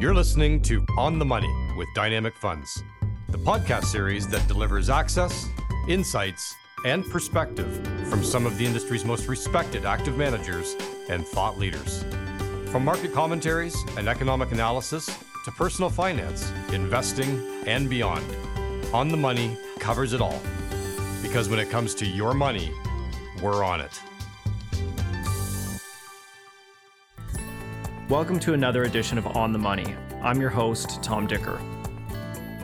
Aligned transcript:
You're 0.00 0.14
listening 0.14 0.62
to 0.62 0.86
On 0.96 1.18
the 1.18 1.24
Money 1.24 1.52
with 1.76 1.88
Dynamic 1.92 2.36
Funds, 2.36 2.84
the 3.30 3.38
podcast 3.38 3.86
series 3.86 4.28
that 4.28 4.46
delivers 4.46 4.90
access, 4.90 5.48
insights, 5.88 6.54
and 6.84 7.04
perspective 7.10 7.84
from 8.08 8.22
some 8.22 8.46
of 8.46 8.56
the 8.58 8.64
industry's 8.64 9.04
most 9.04 9.26
respected 9.26 9.84
active 9.84 10.16
managers 10.16 10.76
and 11.08 11.26
thought 11.26 11.58
leaders. 11.58 12.04
From 12.70 12.84
market 12.84 13.12
commentaries 13.12 13.76
and 13.96 14.08
economic 14.08 14.52
analysis 14.52 15.06
to 15.44 15.50
personal 15.50 15.90
finance, 15.90 16.48
investing, 16.72 17.64
and 17.66 17.90
beyond, 17.90 18.24
On 18.94 19.08
the 19.08 19.16
Money 19.16 19.56
covers 19.80 20.12
it 20.12 20.20
all. 20.20 20.40
Because 21.22 21.48
when 21.48 21.58
it 21.58 21.70
comes 21.70 21.92
to 21.96 22.06
your 22.06 22.34
money, 22.34 22.72
we're 23.42 23.64
on 23.64 23.80
it. 23.80 24.00
Welcome 28.08 28.40
to 28.40 28.54
another 28.54 28.84
edition 28.84 29.18
of 29.18 29.26
On 29.36 29.52
the 29.52 29.58
Money. 29.58 29.94
I'm 30.22 30.40
your 30.40 30.48
host, 30.48 31.02
Tom 31.02 31.26
Dicker. 31.26 31.60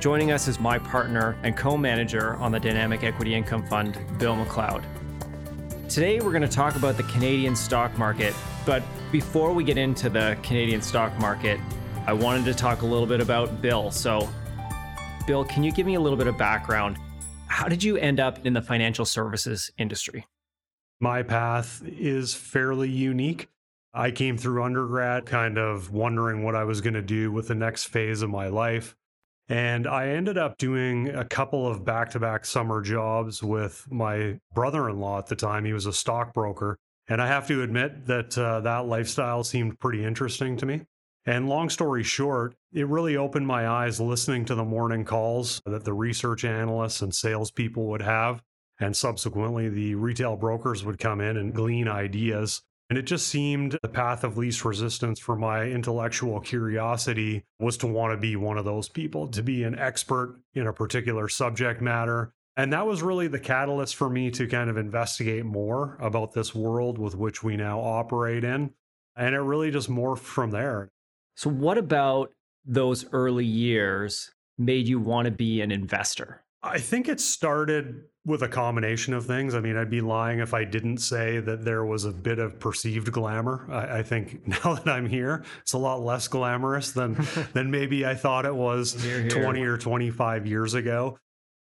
Joining 0.01 0.33
us 0.33 0.49
is 0.49 0.59
my 0.59 0.79
partner 0.79 1.37
and 1.43 1.55
co 1.55 1.77
manager 1.77 2.37
on 2.37 2.51
the 2.51 2.59
Dynamic 2.59 3.05
Equity 3.05 3.35
Income 3.35 3.67
Fund, 3.67 3.99
Bill 4.19 4.35
McLeod. 4.37 4.83
Today, 5.87 6.23
we're 6.23 6.31
going 6.31 6.41
to 6.41 6.49
talk 6.49 6.77
about 6.77 6.97
the 6.97 7.03
Canadian 7.03 7.55
stock 7.55 7.99
market, 7.99 8.35
but 8.65 8.83
before 9.13 9.53
we 9.53 9.65
get 9.65 9.77
into 9.77 10.09
the 10.09 10.39
Canadian 10.43 10.81
stock 10.81 11.15
market, 11.19 11.61
I 12.07 12.15
wanted 12.15 12.47
to 12.47 12.55
talk 12.55 12.81
a 12.81 12.87
little 12.87 13.07
bit 13.07 13.21
about 13.21 13.61
Bill. 13.61 13.91
So, 13.91 14.27
Bill, 15.27 15.45
can 15.45 15.63
you 15.63 15.73
give 15.73 15.85
me 15.85 15.97
a 15.97 16.01
little 16.01 16.17
bit 16.17 16.27
of 16.27 16.39
background? 16.39 16.97
How 17.49 17.69
did 17.69 17.85
you 17.85 17.99
end 17.99 18.19
up 18.19 18.47
in 18.47 18.55
the 18.55 18.63
financial 18.63 19.05
services 19.05 19.71
industry? 19.77 20.27
My 21.01 21.23
path 21.23 21.83
is 21.85 22.33
fairly 22.33 22.89
unique. 22.89 23.49
I 23.95 24.11
came 24.11 24.37
through 24.37 24.65
undergrad 24.65 25.25
kind 25.25 25.57
of 25.57 25.93
wondering 25.93 26.43
what 26.43 26.57
I 26.57 26.65
was 26.65 26.81
going 26.81 26.95
to 26.95 27.03
do 27.03 27.31
with 27.31 27.47
the 27.47 27.55
next 27.55 27.85
phase 27.85 28.23
of 28.23 28.31
my 28.31 28.49
life. 28.49 28.97
And 29.49 29.87
I 29.87 30.09
ended 30.09 30.37
up 30.37 30.57
doing 30.59 31.11
a 31.11 31.25
couple 31.25 31.67
of 31.67 31.85
back 31.85 32.11
to 32.11 32.19
back 32.19 32.45
summer 32.45 32.81
jobs 32.83 33.43
with 33.43 33.87
my 33.91 34.41
brother 34.53 34.89
in 34.89 34.99
law 34.99 35.19
at 35.19 35.27
the 35.27 35.37
time. 35.37 35.65
He 35.65 35.73
was 35.73 35.87
a 35.87 35.93
stockbroker. 35.93 36.77
And 37.07 37.23
I 37.23 37.29
have 37.29 37.47
to 37.49 37.63
admit 37.63 38.07
that 38.07 38.37
uh, 38.37 38.61
that 38.61 38.87
lifestyle 38.87 39.45
seemed 39.45 39.79
pretty 39.79 40.05
interesting 40.05 40.57
to 40.57 40.67
me. 40.67 40.83
And 41.27 41.49
long 41.49 41.71
story 41.71 42.03
short, 42.03 42.55
it 42.73 42.89
really 42.89 43.17
opened 43.17 43.47
my 43.47 43.69
eyes 43.69 44.01
listening 44.01 44.45
to 44.47 44.55
the 44.55 44.65
morning 44.65 45.05
calls 45.05 45.63
that 45.67 45.85
the 45.85 45.93
research 45.93 46.45
analysts 46.45 47.01
and 47.01 47.15
salespeople 47.15 47.87
would 47.87 48.03
have. 48.03 48.43
And 48.81 48.97
subsequently, 48.97 49.69
the 49.69 49.95
retail 49.95 50.37
brokers 50.37 50.85
would 50.85 50.99
come 50.99 51.21
in 51.21 51.37
and 51.37 51.55
glean 51.55 51.87
ideas 51.87 52.63
and 52.91 52.99
it 52.99 53.03
just 53.03 53.29
seemed 53.29 53.79
the 53.83 53.89
path 53.89 54.25
of 54.25 54.37
least 54.37 54.65
resistance 54.65 55.19
for 55.19 55.37
my 55.37 55.65
intellectual 55.65 56.39
curiosity 56.41 57.45
was 57.59 57.79
to 57.79 57.87
want 57.87 58.13
to 58.13 58.17
be 58.19 58.37
one 58.37 58.59
of 58.59 58.67
those 58.67 58.89
people, 58.89 59.27
to 59.29 59.43
be 59.43 59.65
an 59.65 59.79
expert 59.79 60.39
in 60.55 60.67
a 60.67 60.73
particular 60.73 61.29
subject 61.29 61.81
matter. 61.81 62.33
And 62.57 62.73
that 62.73 62.87
was 62.87 63.03
really 63.03 63.27
the 63.27 63.41
catalyst 63.41 63.97
for 63.97 64.11
me 64.11 64.31
to 64.33 64.47
kind 64.47 64.69
of 64.69 64.77
investigate 64.77 65.45
more 65.45 65.97
about 65.99 66.35
this 66.35 66.55
world 66.55 66.99
with 66.99 67.17
which 67.17 67.43
we 67.43 67.57
now 67.57 67.81
operate 67.81 68.45
in. 68.45 68.71
And 69.17 69.35
it 69.35 69.41
really 69.41 69.71
just 69.71 69.91
morphed 69.91 70.19
from 70.19 70.51
there. 70.51 70.91
So, 71.37 71.51
what 71.51 71.79
about 71.79 72.33
those 72.65 73.07
early 73.13 73.47
years 73.47 74.31
made 74.59 74.87
you 74.87 75.01
want 75.01 75.27
to 75.27 75.33
be 75.33 75.63
an 75.63 75.73
investor? 75.73 76.44
I 76.65 76.79
think 76.79 77.09
it 77.09 77.21
started 77.21 78.05
with 78.25 78.43
a 78.43 78.49
combination 78.49 79.13
of 79.13 79.27
things. 79.27 79.55
I 79.55 79.61
mean, 79.61 79.77
I'd 79.77 79.91
be 79.91 80.01
lying 80.01 80.39
if 80.39 80.55
I 80.55 80.65
didn't 80.65 80.99
say 80.99 81.39
that 81.41 81.65
there 81.65 81.85
was 81.85 82.07
a 82.07 82.11
bit 82.11 82.39
of 82.39 82.59
perceived 82.59 83.13
glamour. 83.13 83.67
I, 83.71 83.99
I 83.99 84.03
think 84.03 84.47
now 84.65 84.75
that 84.75 84.89
I'm 84.89 85.07
here, 85.07 85.45
it's 85.61 85.75
a 85.75 85.79
lot 85.79 86.01
less 86.01 86.27
glamorous 86.27 86.93
than 86.93 87.15
than 87.53 87.71
maybe 87.71 88.07
I 88.07 88.15
thought 88.15 88.47
it 88.47 88.55
was 88.55 88.95
here, 89.03 89.21
here. 89.21 89.31
20 89.31 89.63
or 89.63 89.77
25 89.77 90.47
years 90.47 90.75
ago. 90.75 91.19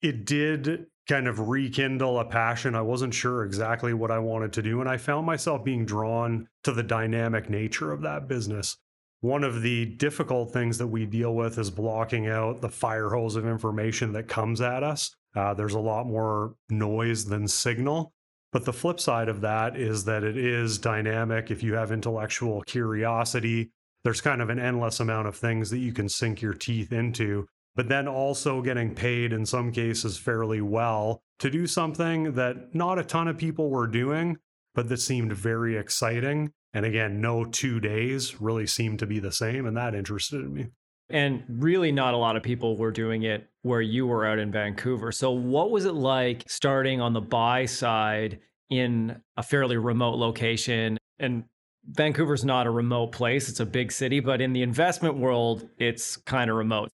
It 0.02 0.24
did 0.24 0.86
kind 1.08 1.26
of 1.26 1.48
rekindle 1.48 2.19
a 2.19 2.24
passion. 2.24 2.74
I 2.74 2.82
wasn't 2.82 3.15
sure 3.15 3.44
exactly 3.44 3.94
what 3.94 4.10
I 4.10 4.19
wanted 4.19 4.53
to 4.54 4.62
do. 4.62 4.80
And 4.80 4.88
I 4.88 4.97
found 4.98 5.26
myself 5.26 5.65
being 5.65 5.86
drawn 5.86 6.48
to 6.65 6.72
the 6.72 6.82
dynamic 6.82 7.48
nature 7.48 7.92
of 7.92 8.03
that 8.03 8.28
business. 8.28 8.76
One 9.20 9.42
of 9.42 9.62
the 9.62 9.84
difficult 9.84 10.52
things 10.52 10.78
that 10.78 10.86
we 10.86 11.04
deal 11.04 11.34
with 11.34 11.58
is 11.58 11.70
blocking 11.70 12.28
out 12.28 12.60
the 12.60 12.68
fire 12.68 13.10
hose 13.10 13.34
of 13.34 13.46
information 13.46 14.12
that 14.12 14.28
comes 14.28 14.60
at 14.60 14.84
us. 14.84 15.10
Uh, 15.34 15.54
there's 15.54 15.74
a 15.74 15.80
lot 15.80 16.06
more 16.06 16.54
noise 16.70 17.24
than 17.24 17.48
signal. 17.48 18.12
But 18.52 18.64
the 18.64 18.72
flip 18.72 19.00
side 19.00 19.28
of 19.28 19.40
that 19.42 19.76
is 19.76 20.04
that 20.04 20.22
it 20.22 20.36
is 20.36 20.78
dynamic. 20.78 21.50
If 21.50 21.62
you 21.62 21.74
have 21.74 21.92
intellectual 21.92 22.62
curiosity, 22.62 23.72
there's 24.04 24.20
kind 24.20 24.40
of 24.40 24.50
an 24.50 24.58
endless 24.58 25.00
amount 25.00 25.28
of 25.28 25.36
things 25.36 25.68
that 25.70 25.78
you 25.78 25.92
can 25.92 26.08
sink 26.08 26.40
your 26.40 26.54
teeth 26.54 26.92
into. 26.92 27.46
But 27.74 27.88
then 27.88 28.08
also 28.08 28.62
getting 28.62 28.94
paid 28.94 29.32
in 29.32 29.44
some 29.44 29.72
cases 29.72 30.16
fairly 30.16 30.60
well 30.60 31.22
to 31.40 31.50
do 31.50 31.66
something 31.66 32.32
that 32.34 32.74
not 32.74 32.98
a 32.98 33.04
ton 33.04 33.28
of 33.28 33.36
people 33.36 33.68
were 33.68 33.86
doing, 33.86 34.38
but 34.74 34.88
that 34.88 35.00
seemed 35.00 35.32
very 35.32 35.76
exciting 35.76 36.52
and 36.72 36.84
again, 36.84 37.20
no 37.20 37.44
two 37.44 37.80
days 37.80 38.40
really 38.40 38.66
seemed 38.66 38.98
to 38.98 39.06
be 39.06 39.18
the 39.18 39.32
same. 39.32 39.66
And 39.66 39.76
that 39.76 39.94
interested 39.94 40.48
me. 40.50 40.66
And 41.10 41.42
really, 41.48 41.90
not 41.90 42.12
a 42.12 42.18
lot 42.18 42.36
of 42.36 42.42
people 42.42 42.76
were 42.76 42.90
doing 42.90 43.22
it 43.22 43.48
where 43.62 43.80
you 43.80 44.06
were 44.06 44.26
out 44.26 44.38
in 44.38 44.52
Vancouver. 44.52 45.10
So, 45.10 45.30
what 45.30 45.70
was 45.70 45.86
it 45.86 45.94
like 45.94 46.44
starting 46.46 47.00
on 47.00 47.14
the 47.14 47.20
buy 47.22 47.64
side 47.64 48.40
in 48.68 49.20
a 49.36 49.42
fairly 49.42 49.78
remote 49.78 50.16
location? 50.16 50.98
And 51.18 51.44
Vancouver's 51.86 52.44
not 52.44 52.66
a 52.66 52.70
remote 52.70 53.12
place, 53.12 53.48
it's 53.48 53.60
a 53.60 53.66
big 53.66 53.90
city, 53.90 54.20
but 54.20 54.42
in 54.42 54.52
the 54.52 54.62
investment 54.62 55.16
world, 55.16 55.66
it's 55.78 56.18
kind 56.18 56.50
of 56.50 56.56
remote. 56.56 56.90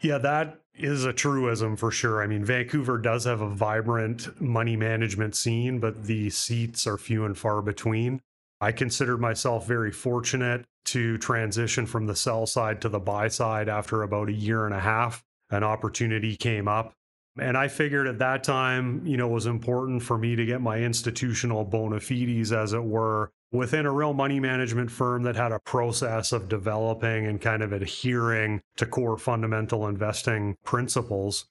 Yeah, 0.00 0.18
that 0.18 0.60
is 0.74 1.04
a 1.04 1.12
truism 1.12 1.76
for 1.76 1.90
sure. 1.90 2.22
I 2.22 2.26
mean, 2.26 2.44
Vancouver 2.44 2.96
does 2.96 3.24
have 3.24 3.40
a 3.40 3.50
vibrant 3.50 4.40
money 4.40 4.76
management 4.76 5.36
scene, 5.36 5.80
but 5.80 6.04
the 6.04 6.30
seats 6.30 6.86
are 6.86 6.96
few 6.96 7.24
and 7.24 7.36
far 7.36 7.60
between. 7.60 8.20
I 8.60 8.72
considered 8.72 9.18
myself 9.18 9.66
very 9.66 9.92
fortunate 9.92 10.64
to 10.86 11.18
transition 11.18 11.86
from 11.86 12.06
the 12.06 12.16
sell 12.16 12.46
side 12.46 12.80
to 12.80 12.88
the 12.88 12.98
buy 12.98 13.28
side 13.28 13.68
after 13.68 14.02
about 14.02 14.28
a 14.28 14.32
year 14.32 14.64
and 14.64 14.74
a 14.74 14.80
half. 14.80 15.22
An 15.50 15.62
opportunity 15.62 16.36
came 16.36 16.66
up. 16.66 16.94
And 17.40 17.56
I 17.56 17.68
figured 17.68 18.08
at 18.08 18.18
that 18.18 18.42
time, 18.42 19.06
you 19.06 19.16
know, 19.16 19.28
was 19.28 19.46
important 19.46 20.02
for 20.02 20.18
me 20.18 20.34
to 20.34 20.44
get 20.44 20.60
my 20.60 20.78
institutional 20.78 21.64
bona 21.64 22.00
fides, 22.00 22.52
as 22.52 22.72
it 22.72 22.82
were, 22.82 23.30
within 23.52 23.86
a 23.86 23.92
real 23.92 24.12
money 24.12 24.40
management 24.40 24.90
firm 24.90 25.22
that 25.22 25.36
had 25.36 25.52
a 25.52 25.60
process 25.60 26.32
of 26.32 26.48
developing 26.48 27.26
and 27.26 27.40
kind 27.40 27.62
of 27.62 27.72
adhering 27.72 28.60
to 28.76 28.86
core 28.86 29.16
fundamental 29.16 29.86
investing 29.86 30.56
principles 30.64 31.46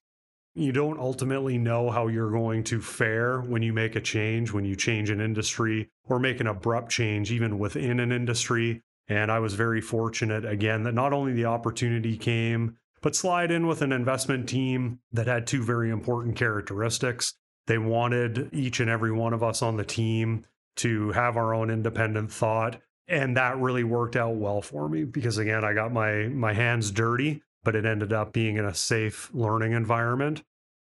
you 0.57 0.72
don't 0.72 1.00
ultimately 1.00 1.57
know 1.59 1.91
how 1.91 2.07
you're 2.07 2.31
going 2.31 2.63
to 2.63 2.81
fare 2.81 3.41
when 3.41 3.62
you 3.62 3.72
make 3.72 3.95
a 3.95 4.01
change, 4.01 4.51
when 4.51 4.66
you 4.66 4.75
change 4.75 5.12
an 5.12 5.22
industry 5.22 5.90
or 6.06 6.19
make 6.19 6.40
an 6.40 6.47
abrupt 6.47 6.90
change, 6.90 7.31
even 7.31 7.59
within 7.59 8.00
an 8.00 8.12
industry. 8.12 8.81
And 9.07 9.31
I 9.31 9.38
was 9.38 9.53
very 9.53 9.81
fortunate, 9.81 10.45
again, 10.45 10.81
that 10.84 10.95
not 10.95 11.13
only 11.13 11.34
the 11.34 11.45
opportunity 11.45 12.18
came, 12.18 12.75
but 13.03 13.16
slide 13.16 13.51
in 13.51 13.68
with 13.68 13.84
an 13.84 13.91
investment 13.91 14.50
team 14.50 15.00
that 15.12 15.28
had 15.28 15.45
two 15.45 15.63
very 15.63 15.91
important 15.91 16.35
characteristics. 16.35 17.35
They 17.68 17.78
wanted 17.78 18.50
each 18.51 18.79
and 18.79 18.89
every 18.89 19.12
one 19.12 19.34
of 19.34 19.44
us 19.44 19.62
on 19.62 19.78
the 19.78 19.85
team 19.85 20.44
to 20.78 21.12
have 21.12 21.38
our 21.38 21.53
own 21.53 21.69
independent 21.69 22.31
thought. 22.31 22.81
And 23.07 23.38
that 23.38 23.59
really 23.59 23.84
worked 23.84 24.16
out 24.16 24.35
well 24.35 24.62
for 24.62 24.89
me 24.89 25.03
because 25.03 25.38
again, 25.38 25.63
I 25.63 25.74
got 25.74 25.94
my 25.94 26.28
my 26.28 26.53
hands 26.53 26.91
dirty 26.91 27.44
but 27.68 27.75
it 27.75 27.85
ended 27.85 28.13
up 28.13 28.31
being 28.31 28.56
in 28.56 28.63
a 28.63 28.74
safe 28.74 29.29
learning 29.34 29.74
environment. 29.74 30.41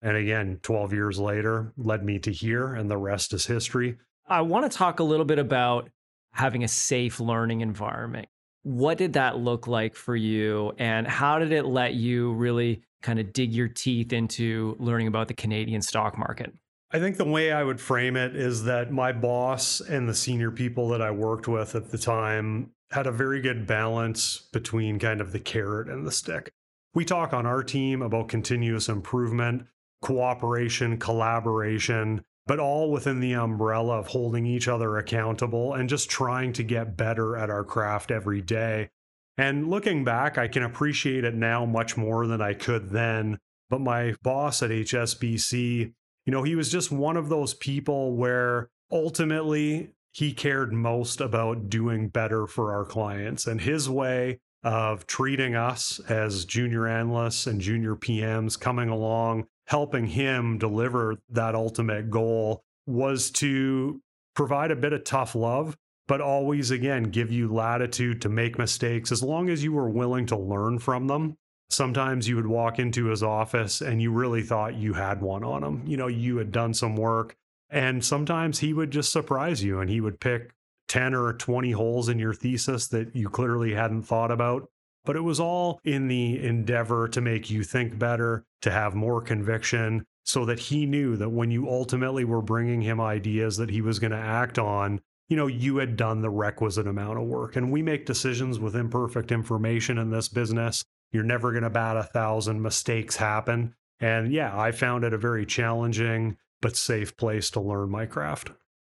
And 0.02 0.16
again, 0.16 0.60
12 0.62 0.92
years 0.92 1.18
later 1.18 1.72
led 1.76 2.04
me 2.04 2.18
to 2.20 2.32
here, 2.32 2.74
and 2.74 2.90
the 2.90 2.96
rest 2.96 3.32
is 3.32 3.46
history. 3.46 3.98
I 4.26 4.42
want 4.42 4.70
to 4.70 4.76
talk 4.76 5.00
a 5.00 5.04
little 5.04 5.24
bit 5.24 5.38
about 5.38 5.90
having 6.32 6.62
a 6.62 6.68
safe 6.68 7.18
learning 7.18 7.62
environment. 7.62 8.28
What 8.62 8.98
did 8.98 9.14
that 9.14 9.38
look 9.38 9.66
like 9.66 9.96
for 9.96 10.14
you? 10.14 10.72
And 10.78 11.06
how 11.06 11.38
did 11.38 11.52
it 11.52 11.64
let 11.64 11.94
you 11.94 12.32
really 12.34 12.82
kind 13.02 13.18
of 13.18 13.32
dig 13.32 13.52
your 13.52 13.68
teeth 13.68 14.12
into 14.12 14.76
learning 14.78 15.08
about 15.08 15.28
the 15.28 15.34
Canadian 15.34 15.82
stock 15.82 16.18
market? 16.18 16.52
I 16.90 16.98
think 16.98 17.16
the 17.16 17.24
way 17.24 17.52
I 17.52 17.64
would 17.64 17.80
frame 17.80 18.16
it 18.16 18.34
is 18.34 18.64
that 18.64 18.90
my 18.92 19.12
boss 19.12 19.80
and 19.80 20.08
the 20.08 20.14
senior 20.14 20.50
people 20.50 20.88
that 20.90 21.02
I 21.02 21.10
worked 21.10 21.46
with 21.46 21.74
at 21.74 21.90
the 21.90 21.98
time 21.98 22.70
had 22.90 23.06
a 23.06 23.12
very 23.12 23.40
good 23.42 23.66
balance 23.66 24.48
between 24.52 24.98
kind 24.98 25.20
of 25.20 25.32
the 25.32 25.40
carrot 25.40 25.88
and 25.88 26.06
the 26.06 26.12
stick. 26.12 26.50
We 26.94 27.04
talk 27.04 27.34
on 27.34 27.44
our 27.44 27.62
team 27.62 28.00
about 28.00 28.28
continuous 28.28 28.88
improvement, 28.88 29.66
cooperation, 30.00 30.98
collaboration, 30.98 32.24
but 32.46 32.58
all 32.58 32.90
within 32.90 33.20
the 33.20 33.34
umbrella 33.34 33.98
of 33.98 34.08
holding 34.08 34.46
each 34.46 34.68
other 34.68 34.96
accountable 34.96 35.74
and 35.74 35.88
just 35.88 36.08
trying 36.08 36.52
to 36.54 36.62
get 36.62 36.96
better 36.96 37.36
at 37.36 37.50
our 37.50 37.64
craft 37.64 38.10
every 38.10 38.40
day. 38.40 38.88
And 39.36 39.68
looking 39.68 40.02
back, 40.04 40.38
I 40.38 40.48
can 40.48 40.62
appreciate 40.62 41.24
it 41.24 41.34
now 41.34 41.64
much 41.64 41.96
more 41.96 42.26
than 42.26 42.40
I 42.40 42.54
could 42.54 42.90
then. 42.90 43.38
But 43.70 43.80
my 43.80 44.14
boss 44.22 44.62
at 44.62 44.70
HSBC, 44.70 45.92
you 46.26 46.32
know, 46.32 46.42
he 46.42 46.54
was 46.54 46.72
just 46.72 46.90
one 46.90 47.16
of 47.16 47.28
those 47.28 47.54
people 47.54 48.16
where 48.16 48.70
ultimately 48.90 49.90
he 50.12 50.32
cared 50.32 50.72
most 50.72 51.20
about 51.20 51.68
doing 51.68 52.08
better 52.08 52.46
for 52.46 52.72
our 52.72 52.84
clients. 52.84 53.46
And 53.46 53.60
his 53.60 53.88
way 53.88 54.40
of 54.64 55.06
treating 55.06 55.54
us 55.54 56.00
as 56.08 56.44
junior 56.44 56.86
analysts 56.86 57.46
and 57.46 57.60
junior 57.60 57.94
PMs 57.94 58.58
coming 58.58 58.88
along, 58.88 59.46
helping 59.68 60.06
him 60.06 60.56
deliver 60.56 61.16
that 61.28 61.54
ultimate 61.54 62.10
goal 62.10 62.64
was 62.86 63.30
to 63.30 64.00
provide 64.34 64.70
a 64.70 64.76
bit 64.76 64.94
of 64.94 65.04
tough 65.04 65.34
love, 65.34 65.76
but 66.06 66.22
always, 66.22 66.70
again, 66.70 67.02
give 67.04 67.30
you 67.30 67.52
latitude 67.52 68.22
to 68.22 68.30
make 68.30 68.58
mistakes 68.58 69.12
as 69.12 69.22
long 69.22 69.50
as 69.50 69.62
you 69.62 69.70
were 69.70 69.90
willing 69.90 70.24
to 70.24 70.36
learn 70.36 70.78
from 70.78 71.06
them. 71.06 71.36
Sometimes 71.68 72.26
you 72.26 72.36
would 72.36 72.46
walk 72.46 72.78
into 72.78 73.06
his 73.06 73.22
office 73.22 73.82
and 73.82 74.00
you 74.00 74.10
really 74.10 74.42
thought 74.42 74.74
you 74.74 74.94
had 74.94 75.20
one 75.20 75.44
on 75.44 75.62
him. 75.62 75.82
You 75.84 75.98
know, 75.98 76.06
you 76.06 76.38
had 76.38 76.50
done 76.50 76.72
some 76.72 76.96
work. 76.96 77.36
And 77.68 78.02
sometimes 78.02 78.60
he 78.60 78.72
would 78.72 78.90
just 78.90 79.12
surprise 79.12 79.62
you 79.62 79.80
and 79.80 79.90
he 79.90 80.00
would 80.00 80.18
pick 80.18 80.54
10 80.88 81.14
or 81.14 81.34
20 81.34 81.72
holes 81.72 82.08
in 82.08 82.18
your 82.18 82.32
thesis 82.32 82.88
that 82.88 83.14
you 83.14 83.28
clearly 83.28 83.74
hadn't 83.74 84.04
thought 84.04 84.30
about. 84.30 84.70
But 85.08 85.16
it 85.16 85.24
was 85.24 85.40
all 85.40 85.80
in 85.84 86.06
the 86.06 86.38
endeavor 86.44 87.08
to 87.08 87.22
make 87.22 87.48
you 87.48 87.62
think 87.62 87.98
better, 87.98 88.44
to 88.60 88.70
have 88.70 88.94
more 88.94 89.22
conviction, 89.22 90.04
so 90.22 90.44
that 90.44 90.58
he 90.58 90.84
knew 90.84 91.16
that 91.16 91.30
when 91.30 91.50
you 91.50 91.66
ultimately 91.66 92.26
were 92.26 92.42
bringing 92.42 92.82
him 92.82 93.00
ideas 93.00 93.56
that 93.56 93.70
he 93.70 93.80
was 93.80 93.98
going 93.98 94.10
to 94.10 94.18
act 94.18 94.58
on, 94.58 95.00
you 95.30 95.36
know, 95.38 95.46
you 95.46 95.78
had 95.78 95.96
done 95.96 96.20
the 96.20 96.28
requisite 96.28 96.86
amount 96.86 97.18
of 97.18 97.24
work. 97.24 97.56
And 97.56 97.72
we 97.72 97.80
make 97.80 98.04
decisions 98.04 98.58
with 98.58 98.76
imperfect 98.76 99.32
information 99.32 99.96
in 99.96 100.10
this 100.10 100.28
business. 100.28 100.84
You're 101.10 101.22
never 101.22 101.52
going 101.52 101.62
to 101.62 101.70
bat 101.70 101.96
a 101.96 102.02
thousand, 102.02 102.60
mistakes 102.60 103.16
happen. 103.16 103.74
And 104.00 104.30
yeah, 104.30 104.60
I 104.60 104.72
found 104.72 105.04
it 105.04 105.14
a 105.14 105.18
very 105.18 105.46
challenging 105.46 106.36
but 106.60 106.76
safe 106.76 107.16
place 107.16 107.48
to 107.52 107.60
learn 107.62 107.88
my 107.88 108.04
craft. 108.04 108.50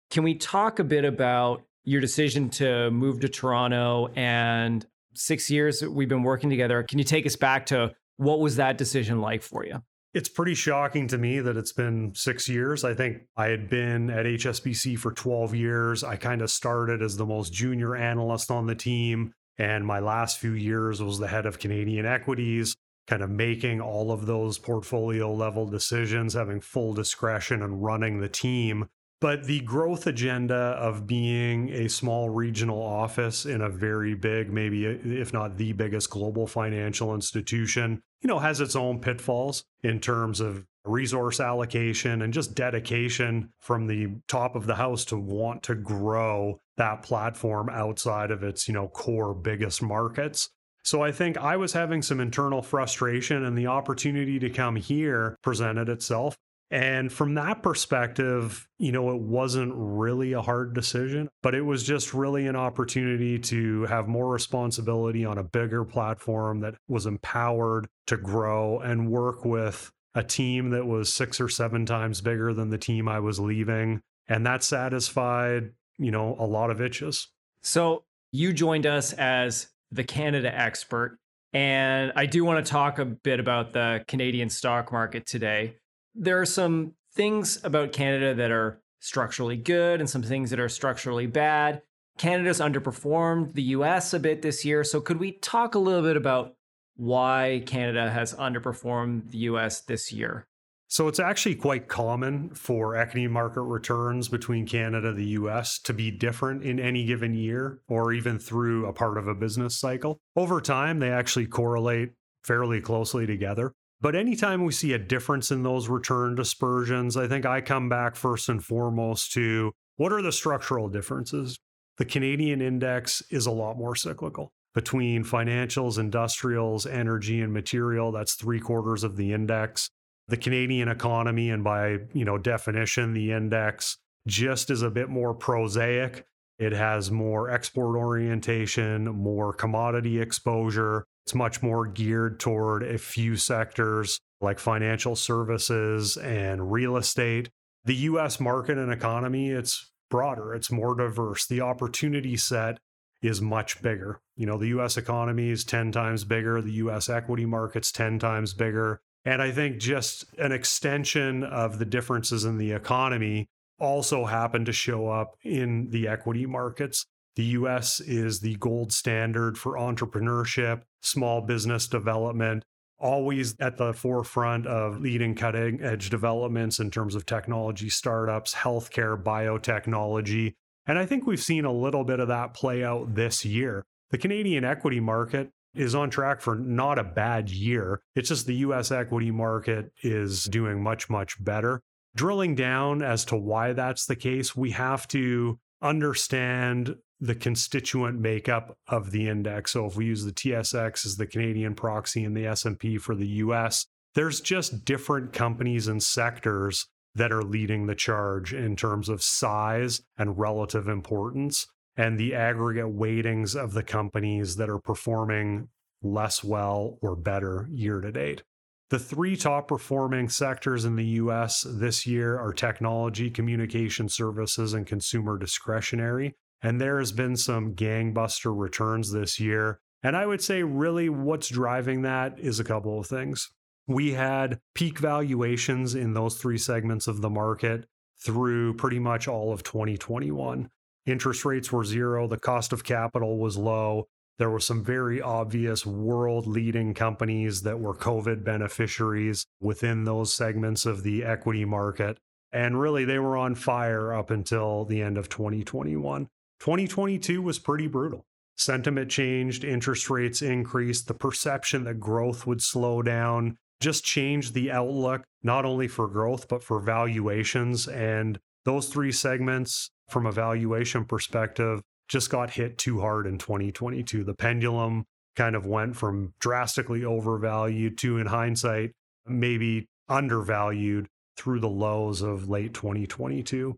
Can 0.10 0.24
we 0.24 0.34
talk 0.34 0.80
a 0.80 0.84
bit 0.84 1.06
about 1.06 1.62
your 1.84 2.02
decision 2.02 2.50
to 2.50 2.90
move 2.90 3.20
to 3.20 3.30
Toronto 3.30 4.08
and 4.16 4.84
six 5.18 5.50
years 5.50 5.82
we've 5.82 6.10
been 6.10 6.24
working 6.24 6.50
together. 6.50 6.84
Can 6.84 7.00
you 7.00 7.06
take 7.06 7.26
us 7.26 7.36
back 7.36 7.66
to 7.68 7.92
what 8.18 8.40
was 8.40 8.56
that 8.58 8.78
decision 8.78 9.22
like 9.22 9.42
for 9.42 9.66
you? 9.66 9.82
It's 10.14 10.30
pretty 10.30 10.56
shocking 10.56 11.08
to 11.10 11.18
me 11.18 11.40
that 11.42 11.58
it's 11.58 11.74
been 11.74 12.14
six 12.16 12.50
years. 12.50 12.84
I 12.84 12.94
think 12.94 13.24
I 13.36 13.48
had 13.48 13.70
been 13.70 14.10
at 14.10 14.26
HSBC 14.26 14.98
for 14.98 15.12
12 15.12 15.54
years. 15.54 16.04
I 16.04 16.16
kind 16.16 16.42
of 16.42 16.50
started 16.50 17.02
as 17.02 17.18
the 17.18 17.26
most 17.26 17.54
junior 17.54 17.96
analyst 17.96 18.50
on 18.50 18.66
the 18.66 18.76
team. 18.76 19.34
And 19.60 19.86
my 19.86 20.00
last 20.00 20.40
few 20.40 20.54
years 20.54 21.02
was 21.02 21.20
the 21.20 21.28
head 21.28 21.46
of 21.46 21.60
Canadian 21.60 22.06
equities, 22.06 22.76
kind 23.08 23.22
of 23.22 23.30
making 23.30 23.82
all 23.82 24.12
of 24.12 24.26
those 24.26 24.58
portfolio 24.58 25.32
level 25.34 25.68
decisions, 25.68 26.34
having 26.34 26.62
full 26.62 26.94
discretion 26.94 27.62
and 27.62 27.84
running 27.84 28.20
the 28.20 28.30
team. 28.30 28.88
But 29.20 29.46
the 29.46 29.62
growth 29.62 30.06
agenda 30.06 30.56
of 30.56 31.08
being 31.08 31.70
a 31.70 31.90
small 31.90 32.30
regional 32.30 32.82
office 32.82 33.48
in 33.48 33.62
a 33.62 33.70
very 33.70 34.14
big, 34.14 34.52
maybe 34.52 34.86
uh, 34.86 34.98
if 35.04 35.34
not 35.34 35.58
the 35.58 35.74
biggest 35.74 36.12
global 36.12 36.46
financial 36.46 37.16
institution, 37.16 38.02
you 38.22 38.28
know, 38.28 38.38
has 38.38 38.62
its 38.62 38.76
own 38.76 39.00
pitfalls 39.00 39.64
in 39.82 40.00
terms 40.00 40.40
of 40.40 40.66
resource 40.86 41.40
allocation 41.40 42.22
and 42.22 42.32
just 42.32 42.56
dedication 42.56 43.50
from 43.60 43.88
the 43.88 44.08
top 44.28 44.56
of 44.56 44.68
the 44.68 44.76
house 44.76 45.04
to 45.06 45.18
want 45.18 45.64
to 45.64 45.76
grow 45.76 46.60
that 46.78 47.02
platform 47.02 47.70
outside 47.70 48.30
of 48.30 48.44
its, 48.44 48.68
you 48.68 48.74
know, 48.74 48.88
core 48.88 49.34
biggest 49.34 49.82
markets. 49.82 50.50
So 50.84 51.02
I 51.02 51.12
think 51.12 51.38
I 51.38 51.58
was 51.58 51.74
having 51.74 52.02
some 52.02 52.22
internal 52.22 52.62
frustration 52.62 53.44
and 53.44 53.58
the 53.58 53.68
opportunity 53.68 54.40
to 54.40 54.50
come 54.50 54.78
here 54.78 55.38
presented 55.42 55.90
itself. 55.90 56.38
And 56.70 57.12
from 57.12 57.36
that 57.36 57.64
perspective, 57.64 58.68
you 58.78 58.92
know, 58.92 59.12
it 59.12 59.22
wasn't 59.22 59.72
really 59.76 60.34
a 60.34 60.42
hard 60.42 60.74
decision, 60.74 61.30
but 61.42 61.56
it 61.56 61.62
was 61.62 61.84
just 61.84 62.14
really 62.14 62.48
an 62.48 62.58
opportunity 62.58 63.40
to 63.40 63.86
have 63.86 64.08
more 64.08 64.28
responsibility 64.28 65.24
on 65.24 65.38
a 65.38 65.44
bigger 65.44 65.86
platform 65.86 66.60
that 66.62 66.76
was 66.90 67.06
empowered 67.06 67.88
to 68.08 68.18
grow 68.18 68.80
and 68.80 69.10
work 69.10 69.46
with 69.46 69.92
a 70.14 70.24
team 70.24 70.72
that 70.72 70.86
was 70.86 71.14
six 71.14 71.40
or 71.40 71.48
seven 71.48 71.86
times 71.86 72.20
bigger 72.20 72.54
than 72.54 72.70
the 72.70 72.78
team 72.78 73.08
I 73.08 73.20
was 73.20 73.40
leaving. 73.40 74.02
And 74.28 74.46
that 74.46 74.64
satisfied, 74.64 75.72
you 75.98 76.12
know, 76.12 76.36
a 76.38 76.46
lot 76.46 76.70
of 76.70 76.82
itches. 76.82 77.30
So 77.62 78.04
you 78.32 78.52
joined 78.52 78.86
us 78.86 79.14
as 79.14 79.68
the 79.92 80.04
Canada 80.04 80.54
expert. 80.54 81.18
And 81.54 82.12
I 82.16 82.26
do 82.26 82.44
want 82.44 82.66
to 82.66 82.70
talk 82.70 83.00
a 83.00 83.06
bit 83.06 83.40
about 83.40 83.72
the 83.72 84.04
Canadian 84.08 84.50
stock 84.50 84.92
market 84.92 85.26
today 85.26 85.76
there 86.18 86.42
are 86.42 86.46
some 86.46 86.94
things 87.14 87.60
about 87.64 87.94
Canada 87.94 88.34
that 88.34 88.52
are 88.52 88.82
structurally 89.00 89.56
good 89.56 90.00
and 90.00 90.10
some 90.10 90.24
things 90.24 90.50
that 90.50 90.60
are 90.60 90.70
structurally 90.70 91.28
bad. 91.28 91.82
Canada's 92.18 92.60
underperformed 92.60 93.54
the 93.54 93.62
US 93.64 94.14
a 94.14 94.20
bit 94.20 94.42
this 94.42 94.66
year. 94.66 94.84
So, 94.84 95.00
could 95.00 95.20
we 95.20 95.34
talk 95.34 95.76
a 95.76 95.80
little 95.80 96.02
bit 96.02 96.18
about 96.18 96.56
why 96.96 97.64
Canada 97.68 98.10
has 98.10 98.34
underperformed 98.34 99.30
the 99.30 99.38
US 99.40 99.82
this 99.82 100.12
year? 100.12 100.48
So, 100.88 101.08
it's 101.08 101.20
actually 101.20 101.56
quite 101.56 101.88
common 101.88 102.50
for 102.56 102.96
equity 102.96 103.28
market 103.28 103.62
returns 103.62 104.30
between 104.30 104.66
Canada 104.66 105.10
and 105.10 105.18
the 105.18 105.26
US 105.26 105.78
to 105.80 105.94
be 105.94 106.10
different 106.10 106.64
in 106.64 106.80
any 106.80 107.06
given 107.06 107.36
year 107.36 107.82
or 107.88 108.12
even 108.14 108.40
through 108.40 108.88
a 108.88 108.94
part 108.94 109.20
of 109.20 109.28
a 109.28 109.36
business 109.36 109.78
cycle. 109.78 110.18
Over 110.36 110.60
time, 110.60 110.98
they 110.98 111.12
actually 111.12 111.46
correlate 111.46 112.14
fairly 112.44 112.82
closely 112.82 113.28
together. 113.28 113.74
But 114.00 114.16
anytime 114.16 114.64
we 114.64 114.72
see 114.72 114.94
a 114.94 115.00
difference 115.00 115.50
in 115.50 115.64
those 115.64 115.90
return 115.90 116.36
dispersions, 116.36 117.18
I 117.18 117.28
think 117.28 117.46
I 117.46 117.62
come 117.62 117.90
back 117.90 118.16
first 118.16 118.48
and 118.48 118.64
foremost 118.64 119.32
to 119.34 119.72
what 119.96 120.14
are 120.14 120.22
the 120.22 120.32
structural 120.32 120.88
differences? 120.88 121.58
The 121.98 122.06
Canadian 122.06 122.62
index 122.62 123.24
is 123.32 123.48
a 123.48 123.52
lot 123.52 123.78
more 123.78 123.96
cyclical 123.96 124.52
between 124.76 125.24
financials, 125.24 125.98
industrials, 125.98 126.86
energy, 126.86 127.42
and 127.42 127.52
material. 127.52 128.12
That's 128.12 128.36
three 128.36 128.60
quarters 128.60 129.04
of 129.04 129.18
the 129.18 129.34
index. 129.34 129.90
The 130.28 130.38
Canadian 130.38 130.90
economy, 130.90 131.50
and 131.50 131.64
by 131.64 131.98
you 132.14 132.26
know 132.26 132.38
definition, 132.38 133.14
the 133.14 133.32
index 133.32 133.98
just 134.28 134.70
is 134.70 134.84
a 134.84 134.92
bit 134.92 135.10
more 135.10 135.34
prosaic. 135.34 136.28
It 136.60 136.74
has 136.74 137.10
more 137.10 137.50
export 137.50 137.96
orientation, 137.96 139.06
more 139.06 139.54
commodity 139.54 140.22
exposure, 140.22 141.06
it's 141.28 141.36
much 141.36 141.62
more 141.62 141.86
geared 141.86 142.40
toward 142.40 142.84
a 142.84 142.98
few 142.98 143.36
sectors 143.36 144.18
like 144.40 144.60
financial 144.60 145.14
services 145.14 146.16
and 146.16 146.72
real 146.72 146.96
estate. 146.96 147.50
The 147.84 147.96
US 147.96 148.40
market 148.40 148.78
and 148.78 148.94
economy, 148.94 149.50
it's 149.50 149.92
broader, 150.10 150.56
it's 150.56 150.72
more 150.72 150.96
diverse. 150.96 151.46
The 151.46 151.60
opportunity 151.60 152.38
set 152.38 152.78
is 153.22 153.42
much 153.42 153.82
bigger. 153.82 154.22
You 154.38 154.46
know, 154.46 154.58
the 154.58 154.70
US 154.80 154.96
economy 154.96 155.50
is 155.50 155.66
10 155.66 155.92
times 155.92 156.24
bigger, 156.24 156.62
the 156.62 156.72
US 156.84 157.10
equity 157.10 157.46
market's 157.46 157.92
10 157.92 158.20
times 158.20 158.54
bigger. 158.54 159.02
And 159.26 159.42
I 159.42 159.52
think 159.52 159.80
just 159.80 160.24
an 160.38 160.54
extension 160.54 161.44
of 161.44 161.78
the 161.78 161.86
differences 161.86 162.46
in 162.46 162.58
the 162.58 162.72
economy 162.72 163.48
also 163.82 164.24
happen 164.24 164.64
to 164.64 164.72
show 164.72 165.10
up 165.10 165.36
in 165.44 165.90
the 165.90 166.08
equity 166.08 166.46
markets. 166.46 167.06
The 167.38 167.44
US 167.44 168.00
is 168.00 168.40
the 168.40 168.56
gold 168.56 168.92
standard 168.92 169.60
for 169.60 169.74
entrepreneurship, 169.74 170.82
small 171.02 171.40
business 171.42 171.88
development, 171.88 172.64
always 172.98 173.56
at 173.60 173.78
the 173.78 173.94
forefront 173.94 174.66
of 174.66 175.00
leading 175.00 175.36
cutting 175.36 175.80
edge 175.80 176.10
developments 176.10 176.80
in 176.80 176.90
terms 176.90 177.14
of 177.14 177.28
technology 177.28 177.90
startups, 177.90 178.56
healthcare, 178.56 179.22
biotechnology. 179.22 180.56
And 180.88 180.98
I 180.98 181.06
think 181.06 181.28
we've 181.28 181.40
seen 181.40 181.64
a 181.64 181.72
little 181.72 182.04
bit 182.04 182.20
of 182.20 182.28
that 182.30 182.56
play 182.56 182.84
out 182.84 183.14
this 183.14 183.46
year. 183.46 183.86
The 184.10 184.18
Canadian 184.18 184.64
equity 184.64 185.00
market 185.00 185.52
is 185.76 185.94
on 185.94 186.10
track 186.10 186.42
for 186.42 186.56
not 186.56 186.98
a 186.98 187.04
bad 187.04 187.52
year. 187.52 188.02
It's 188.16 188.30
just 188.30 188.48
the 188.48 188.56
US 188.56 188.92
equity 188.92 189.30
market 189.30 189.92
is 190.02 190.46
doing 190.46 190.82
much, 190.82 191.08
much 191.08 191.44
better. 191.44 191.84
Drilling 192.16 192.56
down 192.56 193.04
as 193.04 193.26
to 193.26 193.36
why 193.36 193.74
that's 193.74 194.08
the 194.08 194.16
case, 194.16 194.56
we 194.56 194.72
have 194.72 195.08
to 195.10 195.60
understand 195.84 196.96
the 197.20 197.36
constituent 197.36 198.20
makeup 198.20 198.78
of 198.88 199.12
the 199.12 199.28
index. 199.28 199.72
So 199.72 199.86
if 199.86 199.96
we 199.96 200.06
use 200.06 200.24
the 200.24 200.32
TSX 200.32 201.06
as 201.06 201.16
the 201.16 201.26
Canadian 201.26 201.74
proxy 201.74 202.24
and 202.24 202.36
the 202.36 202.46
S&P 202.46 202.98
for 202.98 203.16
the 203.16 203.28
US, 203.28 203.86
there's 204.14 204.42
just 204.42 204.86
different 204.86 205.34
companies 205.34 205.88
and 205.88 206.02
sectors 206.02 206.88
that 207.16 207.32
are 207.32 207.44
leading 207.44 207.88
the 207.88 207.96
charge 207.96 208.54
in 208.54 208.76
terms 208.76 209.10
of 209.10 209.24
size 209.24 210.02
and 210.18 210.38
relative 210.38 210.88
importance 210.88 211.66
and 211.96 212.20
the 212.20 212.36
aggregate 212.36 212.94
weightings 212.94 213.56
of 213.56 213.74
the 213.74 213.82
companies 213.82 214.56
that 214.58 214.70
are 214.70 214.80
performing 214.80 215.70
less 216.04 216.44
well 216.44 217.00
or 217.02 217.16
better 217.16 217.68
year 217.72 218.00
to 218.02 218.12
date. 218.12 218.44
The 218.90 219.00
three 219.00 219.36
top 219.36 219.68
performing 219.68 220.30
sectors 220.30 220.86
in 220.86 220.96
the 220.96 221.06
US 221.06 221.66
this 221.68 222.06
year 222.08 222.38
are 222.40 222.54
technology, 222.54 223.30
communication 223.30 224.08
services, 224.08 224.74
and 224.74 224.86
consumer 224.86 225.38
discretionary. 225.38 226.36
And 226.62 226.82
there 226.82 227.00
has 227.00 227.12
been 227.12 227.38
some 227.38 227.76
gangbuster 227.76 228.58
returns 228.58 229.12
this 229.12 229.40
year. 229.40 229.80
And 230.04 230.16
I 230.16 230.26
would 230.26 230.42
say, 230.42 230.64
really, 230.64 231.10
what's 231.10 231.50
driving 231.50 232.02
that 232.04 232.40
is 232.40 232.60
a 232.60 232.64
couple 232.64 233.00
of 233.00 233.08
things. 233.08 233.50
We 233.88 234.14
had 234.14 234.60
peak 234.76 235.00
valuations 235.00 235.96
in 235.96 236.14
those 236.14 236.38
three 236.38 236.58
segments 236.58 237.08
of 237.08 237.22
the 237.22 237.30
market 237.30 237.86
through 238.20 238.74
pretty 238.76 239.00
much 239.00 239.28
all 239.28 239.54
of 239.54 239.64
2021. 239.64 240.70
Interest 241.06 241.46
rates 241.46 241.72
were 241.72 241.86
zero, 241.86 242.28
the 242.28 242.38
cost 242.38 242.74
of 242.74 242.84
capital 242.84 243.38
was 243.38 243.58
low. 243.58 244.08
There 244.40 244.50
were 244.50 244.60
some 244.60 244.84
very 244.84 245.22
obvious 245.22 245.86
world 245.86 246.46
leading 246.46 246.94
companies 246.94 247.62
that 247.64 247.80
were 247.80 247.96
COVID 247.96 248.44
beneficiaries 248.44 249.48
within 249.60 250.04
those 250.04 250.34
segments 250.34 250.86
of 250.86 251.04
the 251.04 251.24
equity 251.24 251.66
market. 251.66 252.20
And 252.52 252.80
really, 252.80 253.04
they 253.04 253.20
were 253.20 253.38
on 253.38 253.56
fire 253.56 254.14
up 254.14 254.30
until 254.30 254.86
the 254.86 255.02
end 255.02 255.18
of 255.18 255.28
2021. 255.30 256.28
2022 256.60 257.42
was 257.42 257.60
pretty 257.60 257.88
brutal. 257.88 258.26
Sentiment 258.56 259.12
changed, 259.12 259.64
interest 259.64 260.10
rates 260.10 260.42
increased, 260.42 261.08
the 261.08 261.14
perception 261.14 261.84
that 261.84 262.00
growth 262.00 262.48
would 262.48 262.62
slow 262.62 263.02
down 263.02 263.58
just 263.80 264.04
changed 264.04 264.54
the 264.54 264.72
outlook, 264.72 265.24
not 265.44 265.66
only 265.66 265.88
for 265.88 266.08
growth, 266.08 266.48
but 266.48 266.64
for 266.64 266.80
valuations. 266.80 267.88
And 267.88 268.40
those 268.66 268.88
three 268.88 269.12
segments, 269.12 269.92
from 270.10 270.26
a 270.26 270.32
valuation 270.32 271.06
perspective, 271.06 271.82
just 272.08 272.30
got 272.30 272.50
hit 272.52 272.78
too 272.78 273.00
hard 273.00 273.28
in 273.28 273.38
2022. 273.38 274.24
The 274.24 274.34
pendulum 274.34 275.06
kind 275.36 275.56
of 275.56 275.66
went 275.66 275.96
from 275.96 276.34
drastically 276.40 277.06
overvalued 277.06 277.98
to, 278.00 278.18
in 278.18 278.28
hindsight, 278.28 278.92
maybe 279.28 279.86
undervalued 280.10 281.08
through 281.36 281.60
the 281.60 281.70
lows 281.70 282.22
of 282.22 282.50
late 282.50 282.74
2022. 282.74 283.78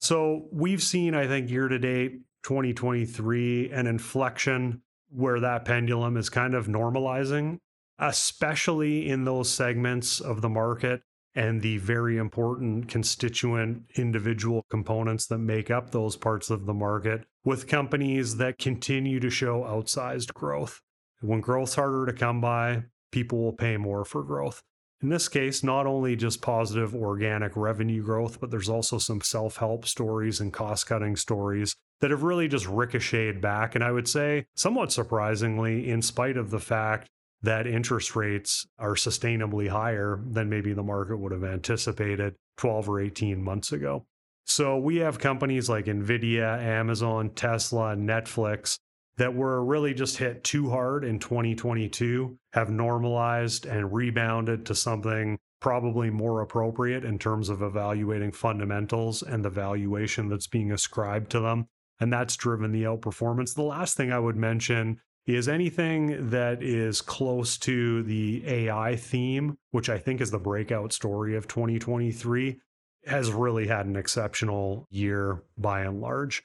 So 0.00 0.48
we've 0.52 0.82
seen, 0.82 1.14
I 1.14 1.26
think, 1.26 1.50
year 1.50 1.68
to 1.68 1.78
date, 1.78 2.20
2023, 2.44 3.70
an 3.70 3.86
inflection 3.86 4.82
where 5.08 5.40
that 5.40 5.64
pendulum 5.64 6.16
is 6.16 6.28
kind 6.28 6.54
of 6.54 6.66
normalizing, 6.66 7.58
especially 7.98 9.08
in 9.08 9.24
those 9.24 9.48
segments 9.48 10.20
of 10.20 10.40
the 10.40 10.48
market 10.48 11.02
and 11.34 11.62
the 11.62 11.78
very 11.78 12.16
important 12.16 12.88
constituent 12.88 13.84
individual 13.96 14.64
components 14.70 15.26
that 15.26 15.38
make 15.38 15.70
up 15.70 15.90
those 15.90 16.16
parts 16.16 16.50
of 16.50 16.66
the 16.66 16.74
market 16.74 17.24
with 17.44 17.66
companies 17.66 18.36
that 18.36 18.58
continue 18.58 19.18
to 19.20 19.30
show 19.30 19.62
outsized 19.62 20.32
growth. 20.34 20.80
When 21.20 21.40
growth's 21.40 21.74
harder 21.74 22.06
to 22.06 22.12
come 22.12 22.40
by, 22.40 22.84
people 23.10 23.42
will 23.42 23.52
pay 23.52 23.76
more 23.76 24.04
for 24.04 24.22
growth. 24.22 24.62
In 25.02 25.08
this 25.10 25.28
case, 25.28 25.62
not 25.62 25.86
only 25.86 26.16
just 26.16 26.40
positive 26.40 26.94
organic 26.94 27.56
revenue 27.56 28.02
growth, 28.02 28.40
but 28.40 28.50
there's 28.50 28.68
also 28.68 28.98
some 28.98 29.20
self 29.20 29.56
help 29.56 29.86
stories 29.86 30.40
and 30.40 30.52
cost 30.52 30.86
cutting 30.86 31.16
stories 31.16 31.74
that 32.00 32.10
have 32.10 32.22
really 32.22 32.48
just 32.48 32.66
ricocheted 32.66 33.40
back. 33.40 33.74
And 33.74 33.84
I 33.84 33.92
would 33.92 34.08
say, 34.08 34.46
somewhat 34.56 34.92
surprisingly, 34.92 35.90
in 35.90 36.00
spite 36.00 36.36
of 36.36 36.50
the 36.50 36.60
fact 36.60 37.08
that 37.42 37.66
interest 37.66 38.16
rates 38.16 38.66
are 38.78 38.94
sustainably 38.94 39.68
higher 39.68 40.20
than 40.26 40.48
maybe 40.48 40.72
the 40.72 40.82
market 40.82 41.18
would 41.18 41.32
have 41.32 41.44
anticipated 41.44 42.34
12 42.56 42.88
or 42.88 43.00
18 43.00 43.42
months 43.42 43.72
ago. 43.72 44.06
So 44.46 44.78
we 44.78 44.96
have 44.96 45.18
companies 45.18 45.68
like 45.68 45.86
Nvidia, 45.86 46.58
Amazon, 46.62 47.30
Tesla, 47.30 47.94
Netflix 47.96 48.78
that 49.16 49.34
were 49.34 49.64
really 49.64 49.94
just 49.94 50.16
hit 50.16 50.42
too 50.44 50.70
hard 50.70 51.04
in 51.04 51.18
2022, 51.18 52.36
have 52.52 52.70
normalized 52.70 53.66
and 53.66 53.92
rebounded 53.92 54.66
to 54.66 54.74
something 54.74 55.38
probably 55.60 56.10
more 56.10 56.40
appropriate 56.40 57.04
in 57.04 57.18
terms 57.18 57.48
of 57.48 57.62
evaluating 57.62 58.32
fundamentals 58.32 59.22
and 59.22 59.44
the 59.44 59.50
valuation 59.50 60.28
that's 60.28 60.46
being 60.46 60.72
ascribed 60.72 61.30
to 61.30 61.40
them. 61.40 61.66
And 62.00 62.12
that's 62.12 62.36
driven 62.36 62.72
the 62.72 62.82
outperformance. 62.82 63.54
The 63.54 63.62
last 63.62 63.96
thing 63.96 64.12
I 64.12 64.18
would 64.18 64.36
mention 64.36 65.00
is 65.26 65.48
anything 65.48 66.30
that 66.30 66.62
is 66.62 67.00
close 67.00 67.56
to 67.56 68.02
the 68.02 68.42
AI 68.46 68.96
theme, 68.96 69.56
which 69.70 69.88
I 69.88 69.96
think 69.98 70.20
is 70.20 70.30
the 70.30 70.38
breakout 70.38 70.92
story 70.92 71.34
of 71.36 71.48
2023, 71.48 72.60
has 73.06 73.30
really 73.30 73.66
had 73.66 73.86
an 73.86 73.96
exceptional 73.96 74.86
year 74.90 75.42
by 75.56 75.82
and 75.82 76.00
large. 76.00 76.42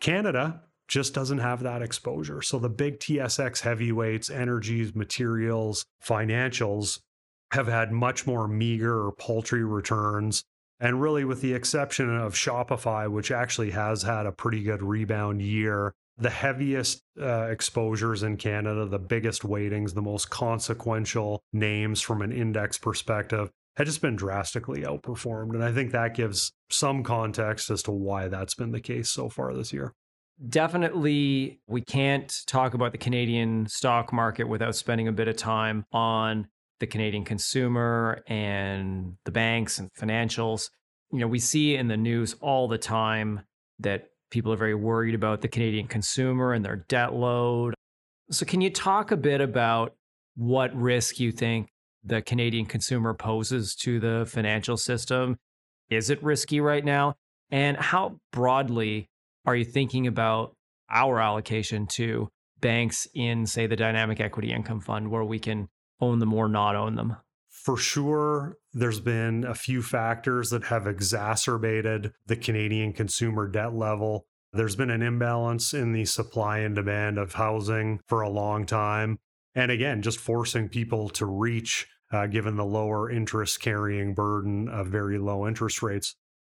Canada 0.00 0.62
just 0.88 1.14
doesn't 1.14 1.38
have 1.38 1.62
that 1.62 1.82
exposure. 1.82 2.42
So 2.42 2.58
the 2.58 2.68
big 2.68 3.00
TSX 3.00 3.60
heavyweights, 3.60 4.30
energies, 4.30 4.94
materials, 4.94 5.84
financials 6.04 7.00
have 7.52 7.68
had 7.68 7.92
much 7.92 8.26
more 8.26 8.48
meager 8.48 9.06
or 9.06 9.12
paltry 9.12 9.64
returns. 9.64 10.44
And 10.80 11.00
really, 11.00 11.24
with 11.24 11.40
the 11.40 11.54
exception 11.54 12.14
of 12.14 12.34
Shopify, 12.34 13.10
which 13.10 13.30
actually 13.30 13.70
has 13.70 14.02
had 14.02 14.26
a 14.26 14.32
pretty 14.32 14.62
good 14.62 14.82
rebound 14.82 15.40
year, 15.40 15.94
the 16.18 16.30
heaviest 16.30 17.02
uh, 17.20 17.46
exposures 17.50 18.22
in 18.22 18.36
Canada, 18.36 18.86
the 18.86 18.98
biggest 18.98 19.44
weightings, 19.44 19.94
the 19.94 20.02
most 20.02 20.30
consequential 20.30 21.42
names 21.52 22.00
from 22.00 22.22
an 22.22 22.32
index 22.32 22.78
perspective 22.78 23.50
had 23.76 23.86
just 23.86 24.02
been 24.02 24.16
drastically 24.16 24.82
outperformed. 24.82 25.54
And 25.54 25.64
I 25.64 25.72
think 25.72 25.90
that 25.92 26.14
gives 26.14 26.52
some 26.70 27.02
context 27.02 27.70
as 27.70 27.82
to 27.84 27.90
why 27.90 28.28
that's 28.28 28.54
been 28.54 28.70
the 28.70 28.80
case 28.80 29.10
so 29.10 29.28
far 29.28 29.54
this 29.54 29.72
year. 29.72 29.92
Definitely, 30.48 31.60
we 31.68 31.80
can't 31.80 32.32
talk 32.46 32.74
about 32.74 32.92
the 32.92 32.98
Canadian 32.98 33.66
stock 33.68 34.12
market 34.12 34.48
without 34.48 34.74
spending 34.74 35.06
a 35.06 35.12
bit 35.12 35.28
of 35.28 35.36
time 35.36 35.84
on 35.92 36.48
the 36.80 36.86
Canadian 36.88 37.24
consumer 37.24 38.20
and 38.26 39.14
the 39.24 39.30
banks 39.30 39.78
and 39.78 39.90
financials. 39.94 40.70
You 41.12 41.20
know, 41.20 41.28
we 41.28 41.38
see 41.38 41.76
in 41.76 41.86
the 41.86 41.96
news 41.96 42.34
all 42.40 42.66
the 42.66 42.78
time 42.78 43.42
that 43.78 44.08
people 44.30 44.52
are 44.52 44.56
very 44.56 44.74
worried 44.74 45.14
about 45.14 45.40
the 45.40 45.48
Canadian 45.48 45.86
consumer 45.86 46.52
and 46.52 46.64
their 46.64 46.84
debt 46.88 47.14
load. 47.14 47.74
So, 48.30 48.44
can 48.44 48.60
you 48.60 48.70
talk 48.70 49.12
a 49.12 49.16
bit 49.16 49.40
about 49.40 49.94
what 50.34 50.74
risk 50.74 51.20
you 51.20 51.30
think 51.30 51.68
the 52.02 52.22
Canadian 52.22 52.66
consumer 52.66 53.14
poses 53.14 53.76
to 53.76 54.00
the 54.00 54.26
financial 54.28 54.76
system? 54.76 55.36
Is 55.90 56.10
it 56.10 56.20
risky 56.24 56.60
right 56.60 56.84
now? 56.84 57.14
And 57.50 57.76
how 57.76 58.18
broadly 58.32 59.08
are 59.44 59.56
you 59.56 59.64
thinking 59.64 60.06
about 60.06 60.56
our 60.90 61.20
allocation 61.20 61.86
to 61.86 62.28
banks 62.60 63.06
in, 63.14 63.46
say, 63.46 63.66
the 63.66 63.76
dynamic 63.76 64.20
equity 64.20 64.52
income 64.52 64.80
fund, 64.80 65.10
where 65.10 65.24
we 65.24 65.38
can 65.38 65.68
own 66.00 66.18
them 66.18 66.32
or 66.32 66.48
not 66.48 66.76
own 66.76 66.94
them? 66.94 67.16
For 67.50 67.76
sure, 67.76 68.56
there's 68.72 69.00
been 69.00 69.44
a 69.44 69.54
few 69.54 69.82
factors 69.82 70.50
that 70.50 70.64
have 70.64 70.86
exacerbated 70.86 72.12
the 72.26 72.36
Canadian 72.36 72.92
consumer 72.92 73.48
debt 73.48 73.74
level. 73.74 74.26
There's 74.52 74.76
been 74.76 74.90
an 74.90 75.02
imbalance 75.02 75.72
in 75.72 75.92
the 75.92 76.04
supply 76.04 76.58
and 76.58 76.74
demand 76.74 77.18
of 77.18 77.34
housing 77.34 78.00
for 78.06 78.20
a 78.20 78.28
long 78.28 78.66
time. 78.66 79.18
And 79.54 79.70
again, 79.70 80.02
just 80.02 80.18
forcing 80.18 80.68
people 80.68 81.08
to 81.10 81.26
reach, 81.26 81.86
uh, 82.12 82.26
given 82.26 82.56
the 82.56 82.64
lower 82.64 83.10
interest 83.10 83.60
carrying 83.60 84.14
burden 84.14 84.68
of 84.68 84.88
very 84.88 85.18
low 85.18 85.46
interest 85.46 85.82
rates. 85.82 86.16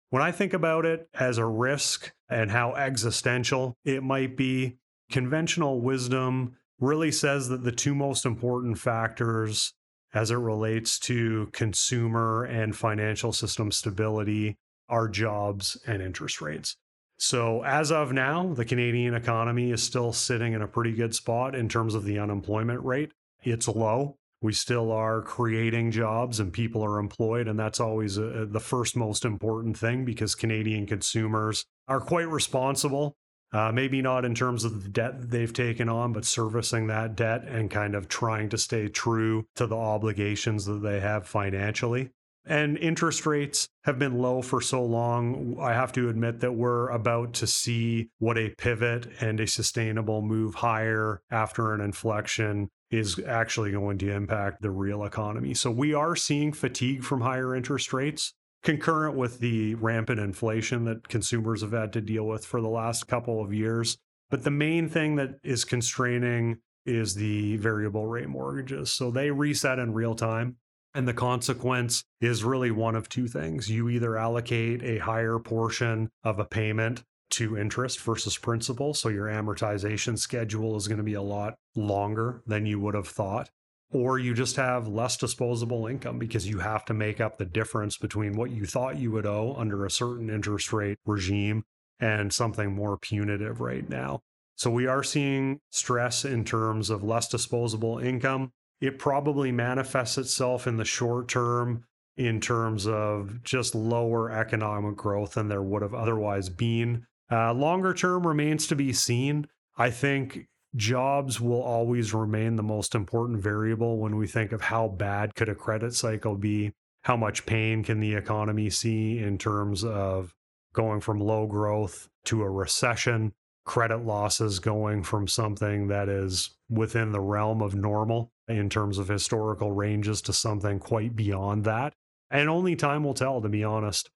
When 0.09 0.23
I 0.23 0.31
think 0.31 0.53
about 0.53 0.85
it 0.85 1.09
as 1.13 1.37
a 1.37 1.45
risk 1.45 2.13
and 2.29 2.51
how 2.51 2.73
existential 2.75 3.75
it 3.83 4.03
might 4.03 4.37
be, 4.37 4.77
conventional 5.11 5.81
wisdom 5.81 6.55
really 6.79 7.11
says 7.11 7.49
that 7.49 7.63
the 7.63 7.71
two 7.71 7.93
most 7.93 8.25
important 8.25 8.77
factors 8.77 9.73
as 10.13 10.31
it 10.31 10.35
relates 10.35 10.97
to 10.99 11.49
consumer 11.51 12.45
and 12.45 12.75
financial 12.75 13.33
system 13.33 13.71
stability 13.71 14.57
are 14.87 15.09
jobs 15.09 15.77
and 15.85 16.01
interest 16.01 16.41
rates. 16.41 16.77
So, 17.19 17.63
as 17.63 17.91
of 17.91 18.13
now, 18.13 18.53
the 18.53 18.63
Canadian 18.63 19.15
economy 19.15 19.71
is 19.71 19.81
still 19.81 20.13
sitting 20.13 20.53
in 20.53 20.61
a 20.61 20.67
pretty 20.67 20.93
good 20.93 21.15
spot 21.15 21.55
in 21.55 21.67
terms 21.67 21.95
of 21.95 22.05
the 22.05 22.19
unemployment 22.19 22.83
rate. 22.85 23.11
It's 23.43 23.67
low, 23.67 24.17
we 24.41 24.53
still 24.53 24.91
are 24.91 25.21
creating 25.21 25.91
jobs 25.91 26.39
and 26.39 26.53
people 26.53 26.83
are 26.83 26.99
employed. 26.99 27.47
And 27.47 27.59
that's 27.59 27.79
always 27.79 28.17
a, 28.17 28.43
uh, 28.43 28.45
the 28.45 28.59
first 28.59 28.95
most 28.95 29.25
important 29.25 29.77
thing 29.77 30.05
because 30.05 30.35
Canadian 30.35 30.85
consumers 30.85 31.65
are 31.87 31.99
quite 31.99 32.29
responsible. 32.29 33.15
Uh, 33.53 33.71
maybe 33.71 34.01
not 34.01 34.25
in 34.25 34.35
terms 34.35 34.65
of 34.65 34.83
the 34.83 34.89
debt 34.89 35.29
they've 35.31 35.53
taken 35.53 35.87
on, 35.87 36.11
but 36.11 36.25
servicing 36.25 36.87
that 36.87 37.15
debt 37.15 37.45
and 37.45 37.71
kind 37.71 37.95
of 37.95 38.09
trying 38.09 38.49
to 38.49 38.57
stay 38.57 38.89
true 38.89 39.45
to 39.55 39.65
the 39.65 39.75
obligations 39.75 40.65
that 40.65 40.81
they 40.81 40.99
have 40.99 41.25
financially. 41.25 42.09
And 42.45 42.77
interest 42.77 43.25
rates 43.25 43.67
have 43.83 43.99
been 43.99 44.19
low 44.19 44.41
for 44.41 44.61
so 44.61 44.83
long. 44.83 45.57
I 45.59 45.73
have 45.73 45.91
to 45.93 46.09
admit 46.09 46.39
that 46.39 46.53
we're 46.53 46.89
about 46.89 47.33
to 47.35 47.47
see 47.47 48.09
what 48.19 48.37
a 48.37 48.53
pivot 48.57 49.07
and 49.19 49.39
a 49.39 49.47
sustainable 49.47 50.21
move 50.21 50.55
higher 50.55 51.21
after 51.29 51.73
an 51.73 51.81
inflection 51.81 52.69
is 52.89 53.19
actually 53.25 53.71
going 53.71 53.97
to 53.97 54.11
impact 54.11 54.61
the 54.61 54.71
real 54.71 55.03
economy. 55.03 55.53
So 55.53 55.71
we 55.71 55.93
are 55.93 56.15
seeing 56.15 56.53
fatigue 56.53 57.03
from 57.03 57.21
higher 57.21 57.55
interest 57.55 57.91
rates 57.93 58.33
concurrent 58.63 59.15
with 59.15 59.39
the 59.39 59.75
rampant 59.75 60.19
inflation 60.19 60.85
that 60.85 61.07
consumers 61.07 61.61
have 61.61 61.73
had 61.73 61.93
to 61.93 62.01
deal 62.01 62.25
with 62.25 62.45
for 62.45 62.61
the 62.61 62.67
last 62.67 63.07
couple 63.07 63.41
of 63.41 63.53
years. 63.53 63.97
But 64.29 64.43
the 64.43 64.51
main 64.51 64.89
thing 64.89 65.15
that 65.15 65.35
is 65.43 65.63
constraining 65.63 66.57
is 66.85 67.15
the 67.15 67.57
variable 67.57 68.07
rate 68.07 68.29
mortgages. 68.29 68.91
So 68.91 69.11
they 69.11 69.31
reset 69.31 69.79
in 69.79 69.93
real 69.93 70.15
time. 70.15 70.57
And 70.93 71.07
the 71.07 71.13
consequence 71.13 72.03
is 72.21 72.43
really 72.43 72.71
one 72.71 72.95
of 72.95 73.07
two 73.07 73.27
things. 73.27 73.69
You 73.69 73.87
either 73.89 74.17
allocate 74.17 74.81
a 74.81 74.97
higher 74.97 75.37
portion 75.37 76.09
of 76.23 76.39
a 76.39 76.45
payment 76.45 77.03
to 77.31 77.57
interest 77.57 77.99
versus 78.01 78.37
principal. 78.37 78.93
So 78.93 79.09
your 79.09 79.27
amortization 79.27 80.17
schedule 80.17 80.75
is 80.75 80.87
going 80.87 80.97
to 80.97 81.03
be 81.03 81.13
a 81.13 81.21
lot 81.21 81.55
longer 81.75 82.41
than 82.45 82.65
you 82.65 82.79
would 82.79 82.95
have 82.95 83.07
thought. 83.07 83.49
Or 83.89 84.19
you 84.19 84.33
just 84.33 84.57
have 84.57 84.87
less 84.87 85.15
disposable 85.15 85.87
income 85.87 86.19
because 86.19 86.47
you 86.47 86.59
have 86.59 86.83
to 86.85 86.93
make 86.93 87.21
up 87.21 87.37
the 87.37 87.45
difference 87.45 87.97
between 87.97 88.35
what 88.35 88.51
you 88.51 88.65
thought 88.65 88.97
you 88.97 89.11
would 89.11 89.25
owe 89.25 89.55
under 89.57 89.85
a 89.85 89.91
certain 89.91 90.29
interest 90.29 90.73
rate 90.73 90.97
regime 91.05 91.63
and 91.99 92.33
something 92.33 92.73
more 92.73 92.97
punitive 92.97 93.61
right 93.61 93.87
now. 93.87 94.21
So 94.55 94.71
we 94.71 94.87
are 94.87 95.03
seeing 95.03 95.61
stress 95.69 96.25
in 96.25 96.43
terms 96.43 96.89
of 96.89 97.03
less 97.03 97.27
disposable 97.27 97.99
income. 97.99 98.51
It 98.81 98.99
probably 98.99 99.51
manifests 99.51 100.17
itself 100.17 100.67
in 100.67 100.77
the 100.77 100.85
short 100.85 101.29
term 101.29 101.85
in 102.17 102.41
terms 102.41 102.87
of 102.87 103.43
just 103.43 103.75
lower 103.75 104.31
economic 104.31 104.95
growth 104.95 105.35
than 105.35 105.47
there 105.47 105.61
would 105.61 105.83
have 105.83 105.93
otherwise 105.93 106.49
been. 106.49 107.05
Uh, 107.31 107.53
longer 107.53 107.93
term 107.93 108.25
remains 108.25 108.67
to 108.67 108.75
be 108.75 108.93
seen. 108.93 109.47
I 109.77 109.89
think 109.89 110.47
jobs 110.75 111.41
will 111.41 111.61
always 111.61 112.13
remain 112.13 112.55
the 112.55 112.63
most 112.63 112.95
important 112.95 113.39
variable 113.39 113.97
when 113.97 114.15
we 114.15 114.27
think 114.27 114.51
of 114.51 114.61
how 114.61 114.87
bad 114.87 115.35
could 115.35 115.49
a 115.49 115.55
credit 115.55 115.93
cycle 115.93 116.35
be 116.35 116.71
how 117.03 117.15
much 117.15 117.45
pain 117.45 117.83
can 117.83 117.99
the 117.99 118.13
economy 118.13 118.69
see 118.69 119.17
in 119.17 119.37
terms 119.37 119.83
of 119.83 120.35
going 120.73 120.99
from 120.99 121.19
low 121.19 121.47
growth 121.47 122.09
to 122.25 122.43
a 122.43 122.49
recession 122.49 123.33
credit 123.65 124.05
losses 124.05 124.59
going 124.59 125.03
from 125.03 125.27
something 125.27 125.87
that 125.87 126.09
is 126.09 126.51
within 126.69 127.11
the 127.11 127.19
realm 127.19 127.61
of 127.61 127.75
normal 127.75 128.31
in 128.47 128.69
terms 128.69 128.97
of 128.97 129.07
historical 129.07 129.71
ranges 129.71 130.21
to 130.21 130.33
something 130.33 130.79
quite 130.79 131.15
beyond 131.15 131.63
that 131.63 131.93
and 132.29 132.49
only 132.49 132.75
time 132.75 133.03
will 133.03 133.13
tell 133.13 133.41
to 133.41 133.49
be 133.49 133.63
honest 133.63 134.09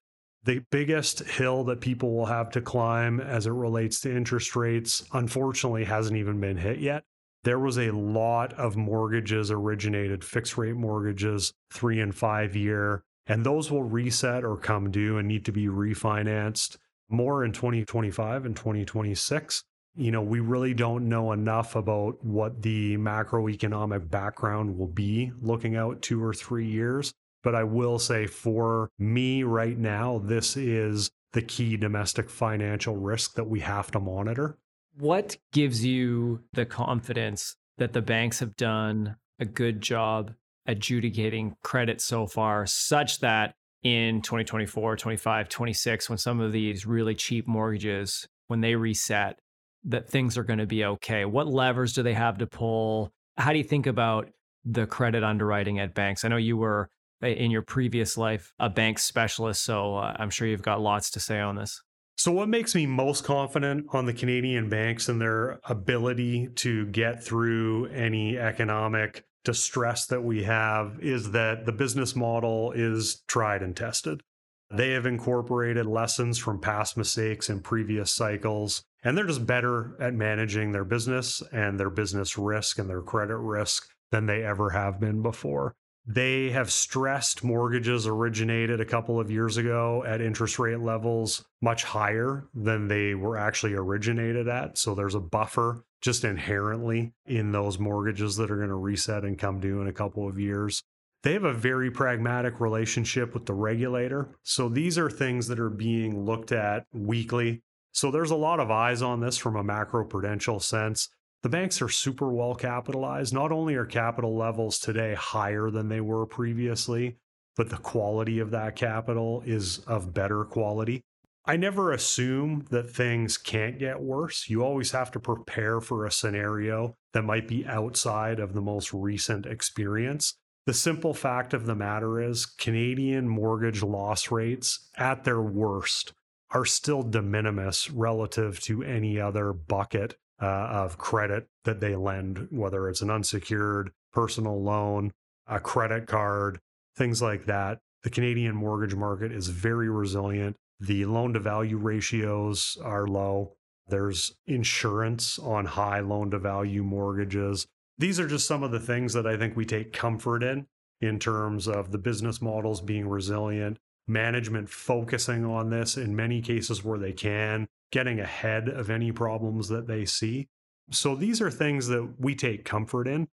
the 0.44 0.64
biggest 0.70 1.20
hill 1.20 1.64
that 1.64 1.80
people 1.80 2.14
will 2.14 2.26
have 2.26 2.50
to 2.50 2.60
climb 2.60 3.20
as 3.20 3.46
it 3.46 3.52
relates 3.52 4.00
to 4.00 4.14
interest 4.14 4.56
rates, 4.56 5.04
unfortunately, 5.12 5.84
hasn't 5.84 6.18
even 6.18 6.40
been 6.40 6.56
hit 6.56 6.78
yet. 6.78 7.04
There 7.44 7.58
was 7.58 7.78
a 7.78 7.90
lot 7.90 8.52
of 8.54 8.76
mortgages 8.76 9.50
originated, 9.50 10.24
fixed 10.24 10.56
rate 10.56 10.76
mortgages, 10.76 11.52
three 11.72 12.00
and 12.00 12.14
five 12.14 12.54
year, 12.56 13.02
and 13.26 13.44
those 13.44 13.70
will 13.70 13.82
reset 13.82 14.44
or 14.44 14.56
come 14.56 14.90
due 14.90 15.18
and 15.18 15.28
need 15.28 15.44
to 15.44 15.52
be 15.52 15.66
refinanced 15.66 16.76
more 17.08 17.44
in 17.44 17.52
2025 17.52 18.44
and 18.44 18.56
2026. 18.56 19.64
You 19.94 20.10
know, 20.10 20.22
we 20.22 20.40
really 20.40 20.72
don't 20.72 21.08
know 21.08 21.32
enough 21.32 21.76
about 21.76 22.24
what 22.24 22.62
the 22.62 22.96
macroeconomic 22.96 24.10
background 24.10 24.78
will 24.78 24.86
be 24.86 25.32
looking 25.40 25.76
out 25.76 26.00
two 26.00 26.22
or 26.22 26.32
three 26.32 26.66
years 26.66 27.12
but 27.42 27.54
I 27.54 27.64
will 27.64 27.98
say 27.98 28.26
for 28.26 28.90
me 28.98 29.42
right 29.42 29.76
now, 29.76 30.18
this 30.24 30.56
is 30.56 31.10
the 31.32 31.42
key 31.42 31.76
domestic 31.76 32.30
financial 32.30 32.96
risk 32.96 33.34
that 33.34 33.48
we 33.48 33.60
have 33.60 33.90
to 33.92 34.00
monitor. 34.00 34.58
What 34.98 35.36
gives 35.52 35.84
you 35.84 36.40
the 36.52 36.66
confidence 36.66 37.56
that 37.78 37.92
the 37.92 38.02
banks 38.02 38.40
have 38.40 38.56
done 38.56 39.16
a 39.38 39.44
good 39.44 39.80
job 39.80 40.32
adjudicating 40.66 41.56
credit 41.62 42.00
so 42.00 42.26
far, 42.26 42.66
such 42.66 43.20
that 43.20 43.54
in 43.82 44.22
2024, 44.22 44.96
25, 44.96 45.48
26, 45.48 46.08
when 46.08 46.18
some 46.18 46.40
of 46.40 46.52
these 46.52 46.86
really 46.86 47.14
cheap 47.14 47.48
mortgages, 47.48 48.28
when 48.46 48.60
they 48.60 48.76
reset, 48.76 49.38
that 49.84 50.08
things 50.08 50.38
are 50.38 50.44
going 50.44 50.60
to 50.60 50.66
be 50.66 50.84
okay? 50.84 51.24
What 51.24 51.48
levers 51.48 51.92
do 51.92 52.02
they 52.02 52.14
have 52.14 52.38
to 52.38 52.46
pull? 52.46 53.10
How 53.36 53.52
do 53.52 53.58
you 53.58 53.64
think 53.64 53.86
about 53.86 54.30
the 54.64 54.86
credit 54.86 55.24
underwriting 55.24 55.80
at 55.80 55.94
banks? 55.94 56.24
I 56.24 56.28
know 56.28 56.36
you 56.36 56.56
were 56.56 56.88
in 57.22 57.50
your 57.50 57.62
previous 57.62 58.16
life 58.16 58.52
a 58.58 58.68
bank 58.68 58.98
specialist. 58.98 59.62
So 59.64 59.96
uh, 59.96 60.16
I'm 60.18 60.30
sure 60.30 60.46
you've 60.46 60.62
got 60.62 60.80
lots 60.80 61.10
to 61.12 61.20
say 61.20 61.40
on 61.40 61.56
this. 61.56 61.82
So, 62.16 62.30
what 62.30 62.48
makes 62.48 62.74
me 62.74 62.86
most 62.86 63.24
confident 63.24 63.86
on 63.92 64.06
the 64.06 64.12
Canadian 64.12 64.68
banks 64.68 65.08
and 65.08 65.20
their 65.20 65.58
ability 65.64 66.48
to 66.56 66.86
get 66.86 67.24
through 67.24 67.86
any 67.86 68.38
economic 68.38 69.24
distress 69.44 70.06
that 70.06 70.22
we 70.22 70.44
have 70.44 70.98
is 71.00 71.32
that 71.32 71.66
the 71.66 71.72
business 71.72 72.14
model 72.14 72.72
is 72.72 73.22
tried 73.26 73.62
and 73.62 73.76
tested. 73.76 74.22
They 74.70 74.92
have 74.92 75.04
incorporated 75.04 75.86
lessons 75.86 76.38
from 76.38 76.60
past 76.60 76.96
mistakes 76.96 77.50
in 77.50 77.60
previous 77.60 78.10
cycles, 78.10 78.84
and 79.02 79.18
they're 79.18 79.26
just 79.26 79.46
better 79.46 79.96
at 80.00 80.14
managing 80.14 80.72
their 80.72 80.84
business 80.84 81.42
and 81.52 81.78
their 81.78 81.90
business 81.90 82.38
risk 82.38 82.78
and 82.78 82.88
their 82.88 83.02
credit 83.02 83.36
risk 83.36 83.88
than 84.12 84.26
they 84.26 84.44
ever 84.44 84.70
have 84.70 85.00
been 85.00 85.22
before. 85.22 85.74
They 86.04 86.50
have 86.50 86.72
stressed 86.72 87.44
mortgages 87.44 88.08
originated 88.08 88.80
a 88.80 88.84
couple 88.84 89.20
of 89.20 89.30
years 89.30 89.56
ago 89.56 90.02
at 90.04 90.20
interest 90.20 90.58
rate 90.58 90.80
levels 90.80 91.44
much 91.60 91.84
higher 91.84 92.48
than 92.54 92.88
they 92.88 93.14
were 93.14 93.36
actually 93.36 93.74
originated 93.74 94.48
at. 94.48 94.78
So 94.78 94.94
there's 94.94 95.14
a 95.14 95.20
buffer 95.20 95.84
just 96.00 96.24
inherently 96.24 97.14
in 97.24 97.52
those 97.52 97.78
mortgages 97.78 98.36
that 98.36 98.50
are 98.50 98.56
going 98.56 98.68
to 98.68 98.74
reset 98.74 99.24
and 99.24 99.38
come 99.38 99.60
due 99.60 99.80
in 99.80 99.86
a 99.86 99.92
couple 99.92 100.28
of 100.28 100.40
years. 100.40 100.82
They 101.22 101.34
have 101.34 101.44
a 101.44 101.54
very 101.54 101.88
pragmatic 101.90 102.60
relationship 102.60 103.32
with 103.32 103.46
the 103.46 103.54
regulator. 103.54 104.34
So 104.42 104.68
these 104.68 104.98
are 104.98 105.08
things 105.08 105.46
that 105.46 105.60
are 105.60 105.70
being 105.70 106.24
looked 106.24 106.50
at 106.50 106.84
weekly. 106.92 107.62
So 107.92 108.10
there's 108.10 108.32
a 108.32 108.36
lot 108.36 108.58
of 108.58 108.72
eyes 108.72 109.02
on 109.02 109.20
this 109.20 109.38
from 109.38 109.54
a 109.54 109.62
macro 109.62 110.04
prudential 110.04 110.58
sense. 110.58 111.08
The 111.42 111.48
banks 111.48 111.82
are 111.82 111.88
super 111.88 112.32
well 112.32 112.54
capitalized. 112.54 113.34
Not 113.34 113.50
only 113.50 113.74
are 113.74 113.84
capital 113.84 114.36
levels 114.36 114.78
today 114.78 115.14
higher 115.14 115.70
than 115.70 115.88
they 115.88 116.00
were 116.00 116.24
previously, 116.24 117.16
but 117.56 117.68
the 117.68 117.78
quality 117.78 118.38
of 118.38 118.52
that 118.52 118.76
capital 118.76 119.42
is 119.44 119.80
of 119.80 120.14
better 120.14 120.44
quality. 120.44 121.02
I 121.44 121.56
never 121.56 121.90
assume 121.90 122.66
that 122.70 122.90
things 122.90 123.36
can't 123.36 123.78
get 123.78 124.00
worse. 124.00 124.48
You 124.48 124.62
always 124.62 124.92
have 124.92 125.10
to 125.10 125.20
prepare 125.20 125.80
for 125.80 126.06
a 126.06 126.12
scenario 126.12 126.94
that 127.12 127.24
might 127.24 127.48
be 127.48 127.66
outside 127.66 128.38
of 128.38 128.52
the 128.52 128.60
most 128.60 128.94
recent 128.94 129.44
experience. 129.44 130.36
The 130.66 130.74
simple 130.74 131.12
fact 131.12 131.52
of 131.52 131.66
the 131.66 131.74
matter 131.74 132.20
is, 132.20 132.46
Canadian 132.46 133.28
mortgage 133.28 133.82
loss 133.82 134.30
rates 134.30 134.88
at 134.96 135.24
their 135.24 135.42
worst 135.42 136.12
are 136.52 136.64
still 136.64 137.02
de 137.02 137.20
minimis 137.20 137.90
relative 137.90 138.60
to 138.60 138.84
any 138.84 139.20
other 139.20 139.52
bucket 139.52 140.14
uh, 140.42 140.68
of 140.72 140.98
credit 140.98 141.46
that 141.64 141.80
they 141.80 141.94
lend, 141.94 142.48
whether 142.50 142.88
it's 142.88 143.00
an 143.00 143.10
unsecured 143.10 143.92
personal 144.12 144.60
loan, 144.60 145.12
a 145.46 145.60
credit 145.60 146.06
card, 146.06 146.58
things 146.96 147.22
like 147.22 147.46
that. 147.46 147.78
The 148.02 148.10
Canadian 148.10 148.56
mortgage 148.56 148.96
market 148.96 149.30
is 149.30 149.48
very 149.48 149.88
resilient. 149.88 150.56
The 150.80 151.04
loan 151.04 151.32
to 151.34 151.38
value 151.40 151.76
ratios 151.76 152.76
are 152.82 153.06
low. 153.06 153.52
There's 153.86 154.34
insurance 154.46 155.38
on 155.38 155.64
high 155.64 156.00
loan 156.00 156.32
to 156.32 156.38
value 156.38 156.82
mortgages. 156.82 157.68
These 157.98 158.18
are 158.18 158.26
just 158.26 158.48
some 158.48 158.64
of 158.64 158.72
the 158.72 158.80
things 158.80 159.12
that 159.12 159.26
I 159.26 159.36
think 159.36 159.56
we 159.56 159.64
take 159.64 159.92
comfort 159.92 160.42
in, 160.42 160.66
in 161.00 161.20
terms 161.20 161.68
of 161.68 161.92
the 161.92 161.98
business 161.98 162.42
models 162.42 162.80
being 162.80 163.08
resilient, 163.08 163.78
management 164.08 164.68
focusing 164.68 165.44
on 165.44 165.70
this 165.70 165.96
in 165.96 166.16
many 166.16 166.40
cases 166.40 166.82
where 166.82 166.98
they 166.98 167.12
can, 167.12 167.68
getting 167.92 168.18
ahead 168.18 168.68
of 168.68 168.90
any 168.90 169.12
problems 169.12 169.68
that 169.68 169.86
they 169.86 170.04
see. 170.04 170.48
So 170.90 171.14
these 171.14 171.40
are 171.40 171.50
things 171.50 171.86
that 171.88 172.14
we 172.18 172.34
take 172.34 172.64
comfort 172.64 173.06
in. 173.06 173.28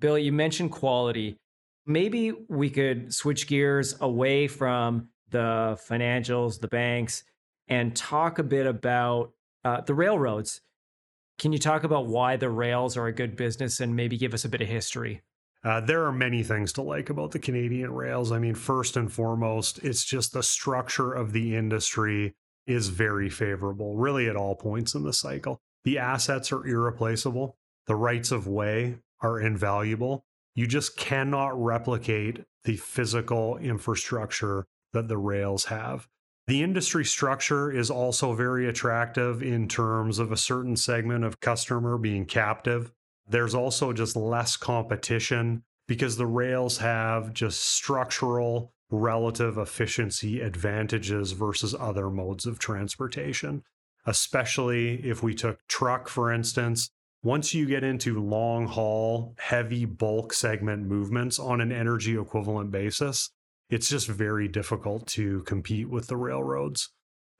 Bill, 0.00 0.18
you 0.18 0.32
mentioned 0.32 0.72
quality. 0.72 1.36
Maybe 1.86 2.32
we 2.48 2.70
could 2.70 3.14
switch 3.14 3.46
gears 3.46 3.96
away 4.00 4.48
from 4.48 5.08
the 5.30 5.78
financials, 5.88 6.60
the 6.60 6.68
banks, 6.68 7.22
and 7.68 7.94
talk 7.94 8.38
a 8.38 8.42
bit 8.42 8.66
about 8.66 9.32
uh, 9.64 9.82
the 9.82 9.94
railroads. 9.94 10.60
Can 11.38 11.52
you 11.52 11.58
talk 11.58 11.84
about 11.84 12.06
why 12.06 12.36
the 12.36 12.50
rails 12.50 12.96
are 12.96 13.06
a 13.06 13.12
good 13.12 13.36
business 13.36 13.80
and 13.80 13.94
maybe 13.94 14.16
give 14.18 14.34
us 14.34 14.44
a 14.44 14.48
bit 14.48 14.60
of 14.60 14.68
history? 14.68 15.22
Uh, 15.62 15.80
there 15.80 16.04
are 16.04 16.12
many 16.12 16.42
things 16.42 16.72
to 16.72 16.82
like 16.82 17.10
about 17.10 17.32
the 17.32 17.38
Canadian 17.38 17.92
rails. 17.92 18.32
I 18.32 18.38
mean, 18.38 18.54
first 18.54 18.96
and 18.96 19.12
foremost, 19.12 19.78
it's 19.84 20.04
just 20.04 20.32
the 20.32 20.42
structure 20.42 21.12
of 21.12 21.32
the 21.32 21.54
industry 21.54 22.34
is 22.70 22.88
very 22.88 23.28
favorable, 23.28 23.96
really 23.96 24.28
at 24.28 24.36
all 24.36 24.54
points 24.54 24.94
in 24.94 25.02
the 25.02 25.12
cycle. 25.12 25.60
The 25.84 25.98
assets 25.98 26.52
are 26.52 26.66
irreplaceable, 26.66 27.56
the 27.86 27.96
rights 27.96 28.30
of 28.30 28.46
way 28.46 28.98
are 29.20 29.40
invaluable. 29.40 30.24
You 30.54 30.66
just 30.66 30.96
cannot 30.96 31.60
replicate 31.60 32.44
the 32.64 32.76
physical 32.76 33.56
infrastructure 33.56 34.66
that 34.92 35.08
the 35.08 35.18
rails 35.18 35.66
have. 35.66 36.08
The 36.46 36.62
industry 36.62 37.04
structure 37.04 37.70
is 37.70 37.90
also 37.90 38.34
very 38.34 38.68
attractive 38.68 39.42
in 39.42 39.68
terms 39.68 40.18
of 40.18 40.32
a 40.32 40.36
certain 40.36 40.76
segment 40.76 41.24
of 41.24 41.40
customer 41.40 41.96
being 41.96 42.26
captive. 42.26 42.92
There's 43.28 43.54
also 43.54 43.92
just 43.92 44.16
less 44.16 44.56
competition 44.56 45.62
because 45.86 46.16
the 46.16 46.26
rails 46.26 46.78
have 46.78 47.32
just 47.32 47.60
structural 47.60 48.72
relative 48.90 49.56
efficiency 49.56 50.40
advantages 50.40 51.32
versus 51.32 51.74
other 51.78 52.10
modes 52.10 52.46
of 52.46 52.58
transportation, 52.58 53.62
especially 54.06 54.96
if 55.08 55.22
we 55.22 55.34
took 55.34 55.58
truck, 55.68 56.08
for 56.08 56.32
instance. 56.32 56.90
Once 57.22 57.52
you 57.52 57.66
get 57.66 57.84
into 57.84 58.18
long 58.18 58.66
haul, 58.66 59.34
heavy 59.38 59.84
bulk 59.84 60.32
segment 60.32 60.86
movements 60.86 61.38
on 61.38 61.60
an 61.60 61.70
energy 61.70 62.18
equivalent 62.18 62.70
basis, 62.70 63.30
it's 63.68 63.88
just 63.88 64.08
very 64.08 64.48
difficult 64.48 65.06
to 65.06 65.42
compete 65.42 65.88
with 65.88 66.06
the 66.06 66.16
railroads. 66.16 66.88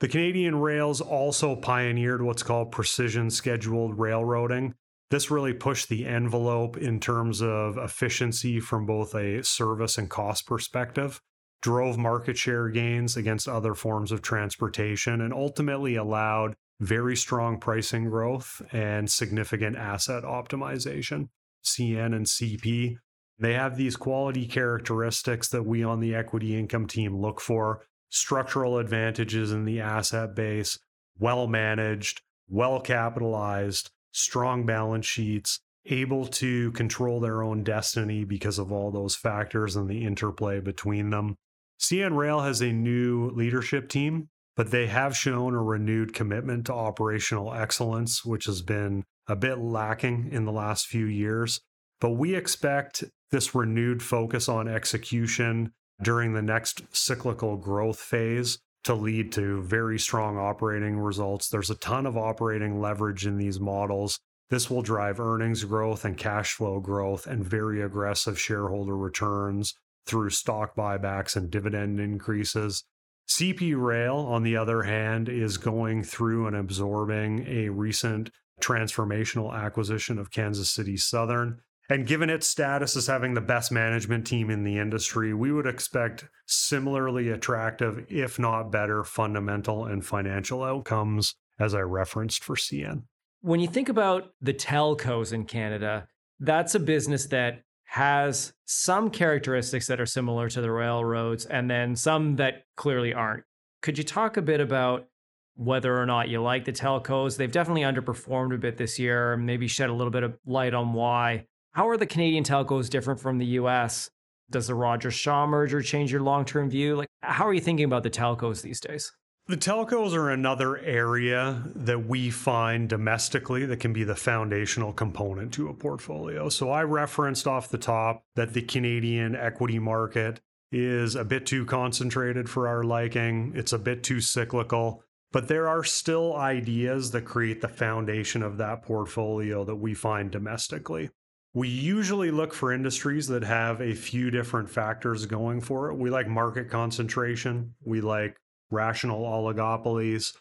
The 0.00 0.08
Canadian 0.08 0.60
rails 0.60 1.00
also 1.00 1.56
pioneered 1.56 2.22
what's 2.22 2.42
called 2.42 2.72
precision 2.72 3.30
scheduled 3.30 3.98
railroading. 3.98 4.74
This 5.10 5.30
really 5.30 5.54
pushed 5.54 5.88
the 5.88 6.06
envelope 6.06 6.76
in 6.76 7.00
terms 7.00 7.42
of 7.42 7.76
efficiency 7.76 8.60
from 8.60 8.86
both 8.86 9.14
a 9.14 9.42
service 9.42 9.98
and 9.98 10.08
cost 10.08 10.46
perspective 10.46 11.20
drove 11.62 11.98
market 11.98 12.38
share 12.38 12.68
gains 12.68 13.16
against 13.16 13.48
other 13.48 13.74
forms 13.74 14.12
of 14.12 14.22
transportation 14.22 15.20
and 15.20 15.32
ultimately 15.32 15.96
allowed 15.96 16.54
very 16.80 17.14
strong 17.14 17.58
pricing 17.58 18.08
growth, 18.08 18.62
and 18.72 19.10
significant 19.10 19.76
asset 19.76 20.24
optimization. 20.24 21.28
CN 21.62 22.16
and 22.16 22.24
CP, 22.24 22.96
they 23.38 23.52
have 23.52 23.76
these 23.76 23.96
quality 23.96 24.46
characteristics 24.46 25.48
that 25.48 25.66
we 25.66 25.84
on 25.84 26.00
the 26.00 26.14
equity 26.14 26.58
income 26.58 26.86
team 26.86 27.16
look 27.16 27.40
for 27.40 27.82
structural 28.08 28.78
advantages 28.78 29.52
in 29.52 29.66
the 29.66 29.80
asset 29.80 30.34
base, 30.34 30.78
well 31.18 31.46
managed, 31.46 32.22
well 32.48 32.80
capitalized, 32.80 33.90
strong 34.12 34.64
balance 34.64 35.06
sheets, 35.06 35.60
able 35.86 36.26
to 36.26 36.72
control 36.72 37.20
their 37.20 37.42
own 37.42 37.62
destiny 37.62 38.24
because 38.24 38.58
of 38.58 38.72
all 38.72 38.90
those 38.90 39.16
factors 39.16 39.76
and 39.76 39.88
the 39.88 40.04
interplay 40.04 40.60
between 40.60 41.10
them. 41.10 41.36
CN 41.80 42.14
Rail 42.14 42.40
has 42.40 42.60
a 42.60 42.72
new 42.72 43.30
leadership 43.30 43.88
team, 43.88 44.28
but 44.54 44.70
they 44.70 44.86
have 44.86 45.16
shown 45.16 45.54
a 45.54 45.62
renewed 45.62 46.12
commitment 46.12 46.66
to 46.66 46.74
operational 46.74 47.54
excellence, 47.54 48.22
which 48.22 48.44
has 48.44 48.60
been 48.60 49.02
a 49.26 49.34
bit 49.34 49.58
lacking 49.58 50.28
in 50.30 50.44
the 50.44 50.52
last 50.52 50.86
few 50.86 51.06
years. 51.06 51.60
But 51.98 52.10
we 52.10 52.34
expect 52.34 53.04
this 53.30 53.54
renewed 53.54 54.02
focus 54.02 54.46
on 54.46 54.68
execution 54.68 55.72
during 56.02 56.34
the 56.34 56.42
next 56.42 56.82
cyclical 56.92 57.56
growth 57.56 57.98
phase 57.98 58.58
to 58.84 58.94
lead 58.94 59.32
to 59.32 59.62
very 59.62 59.98
strong 59.98 60.36
operating 60.36 60.98
results. 60.98 61.48
There's 61.48 61.70
a 61.70 61.76
ton 61.76 62.04
of 62.04 62.16
operating 62.16 62.80
leverage 62.80 63.26
in 63.26 63.38
these 63.38 63.58
models. 63.58 64.18
This 64.50 64.68
will 64.68 64.82
drive 64.82 65.18
earnings 65.18 65.64
growth 65.64 66.04
and 66.04 66.16
cash 66.16 66.52
flow 66.54 66.80
growth 66.80 67.26
and 67.26 67.44
very 67.44 67.80
aggressive 67.80 68.38
shareholder 68.38 68.96
returns 68.96 69.74
through 70.06 70.30
stock 70.30 70.74
buybacks 70.76 71.36
and 71.36 71.50
dividend 71.50 72.00
increases. 72.00 72.84
CP 73.28 73.80
Rail, 73.80 74.16
on 74.16 74.42
the 74.42 74.56
other 74.56 74.82
hand, 74.82 75.28
is 75.28 75.56
going 75.56 76.02
through 76.02 76.48
and 76.48 76.56
absorbing 76.56 77.46
a 77.46 77.68
recent 77.68 78.30
transformational 78.60 79.54
acquisition 79.54 80.18
of 80.18 80.30
Kansas 80.30 80.70
City 80.70 80.96
Southern. 80.96 81.60
And 81.88 82.06
given 82.06 82.30
its 82.30 82.46
status 82.46 82.96
as 82.96 83.06
having 83.06 83.34
the 83.34 83.40
best 83.40 83.72
management 83.72 84.26
team 84.26 84.50
in 84.50 84.62
the 84.62 84.78
industry, 84.78 85.34
we 85.34 85.50
would 85.50 85.66
expect 85.66 86.24
similarly 86.46 87.30
attractive, 87.30 88.04
if 88.08 88.38
not 88.38 88.70
better, 88.70 89.02
fundamental 89.02 89.86
and 89.86 90.04
financial 90.04 90.62
outcomes, 90.62 91.34
as 91.58 91.74
I 91.74 91.80
referenced 91.80 92.44
for 92.44 92.54
CN. 92.54 93.04
When 93.42 93.60
you 93.60 93.68
think 93.68 93.88
about 93.88 94.32
the 94.40 94.54
telcos 94.54 95.32
in 95.32 95.44
Canada, 95.46 96.06
that's 96.38 96.74
a 96.74 96.80
business 96.80 97.26
that 97.26 97.62
has 97.90 98.52
some 98.66 99.10
characteristics 99.10 99.88
that 99.88 100.00
are 100.00 100.06
similar 100.06 100.48
to 100.48 100.60
the 100.60 100.70
railroads 100.70 101.44
and 101.44 101.68
then 101.68 101.96
some 101.96 102.36
that 102.36 102.62
clearly 102.76 103.12
aren't. 103.12 103.42
Could 103.82 103.98
you 103.98 104.04
talk 104.04 104.36
a 104.36 104.42
bit 104.42 104.60
about 104.60 105.08
whether 105.56 106.00
or 106.00 106.06
not 106.06 106.28
you 106.28 106.40
like 106.40 106.64
the 106.64 106.72
telcos? 106.72 107.36
They've 107.36 107.50
definitely 107.50 107.82
underperformed 107.82 108.54
a 108.54 108.58
bit 108.58 108.76
this 108.76 108.96
year, 109.00 109.36
maybe 109.36 109.66
shed 109.66 109.90
a 109.90 109.92
little 109.92 110.12
bit 110.12 110.22
of 110.22 110.38
light 110.46 110.72
on 110.72 110.92
why. 110.92 111.46
How 111.72 111.88
are 111.88 111.96
the 111.96 112.06
Canadian 112.06 112.44
telcos 112.44 112.88
different 112.88 113.18
from 113.18 113.38
the 113.38 113.46
US? 113.46 114.08
Does 114.50 114.68
the 114.68 114.76
Rogers 114.76 115.14
Shaw 115.14 115.48
merger 115.48 115.82
change 115.82 116.12
your 116.12 116.22
long 116.22 116.44
term 116.44 116.70
view? 116.70 116.94
Like, 116.94 117.08
how 117.22 117.44
are 117.44 117.52
you 117.52 117.60
thinking 117.60 117.86
about 117.86 118.04
the 118.04 118.10
telcos 118.10 118.62
these 118.62 118.78
days? 118.78 119.10
The 119.46 119.56
telcos 119.56 120.14
are 120.14 120.30
another 120.30 120.78
area 120.78 121.64
that 121.74 122.06
we 122.06 122.30
find 122.30 122.88
domestically 122.88 123.66
that 123.66 123.80
can 123.80 123.92
be 123.92 124.04
the 124.04 124.14
foundational 124.14 124.92
component 124.92 125.52
to 125.54 125.68
a 125.68 125.74
portfolio. 125.74 126.48
So 126.48 126.70
I 126.70 126.84
referenced 126.84 127.48
off 127.48 127.68
the 127.68 127.78
top 127.78 128.22
that 128.36 128.52
the 128.52 128.62
Canadian 128.62 129.34
equity 129.34 129.80
market 129.80 130.40
is 130.70 131.16
a 131.16 131.24
bit 131.24 131.46
too 131.46 131.64
concentrated 131.64 132.48
for 132.48 132.68
our 132.68 132.84
liking, 132.84 133.52
it's 133.56 133.72
a 133.72 133.78
bit 133.78 134.04
too 134.04 134.20
cyclical. 134.20 135.02
But 135.32 135.48
there 135.48 135.68
are 135.68 135.84
still 135.84 136.36
ideas 136.36 137.10
that 137.12 137.24
create 137.24 137.60
the 137.60 137.68
foundation 137.68 138.42
of 138.42 138.56
that 138.58 138.82
portfolio 138.82 139.64
that 139.64 139.76
we 139.76 139.94
find 139.94 140.30
domestically. 140.30 141.10
We 141.54 141.68
usually 141.68 142.30
look 142.30 142.54
for 142.54 142.72
industries 142.72 143.26
that 143.28 143.42
have 143.42 143.80
a 143.80 143.94
few 143.94 144.30
different 144.30 144.70
factors 144.70 145.26
going 145.26 145.60
for 145.60 145.90
it. 145.90 145.96
We 145.96 146.10
like 146.10 146.28
market 146.28 146.70
concentration, 146.70 147.74
we 147.84 148.00
like 148.00 148.36
rational 148.70 149.22
oligopolies, 149.22 150.36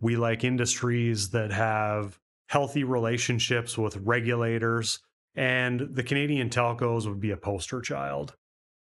we 0.00 0.16
like 0.16 0.44
industries 0.44 1.30
that 1.30 1.52
have 1.52 2.18
healthy 2.48 2.84
relationships 2.84 3.78
with 3.78 3.96
regulators, 3.98 5.00
and 5.34 5.80
the 5.80 6.02
Canadian 6.02 6.50
telcos 6.50 7.06
would 7.06 7.20
be 7.20 7.30
a 7.30 7.36
poster 7.36 7.80
child. 7.80 8.34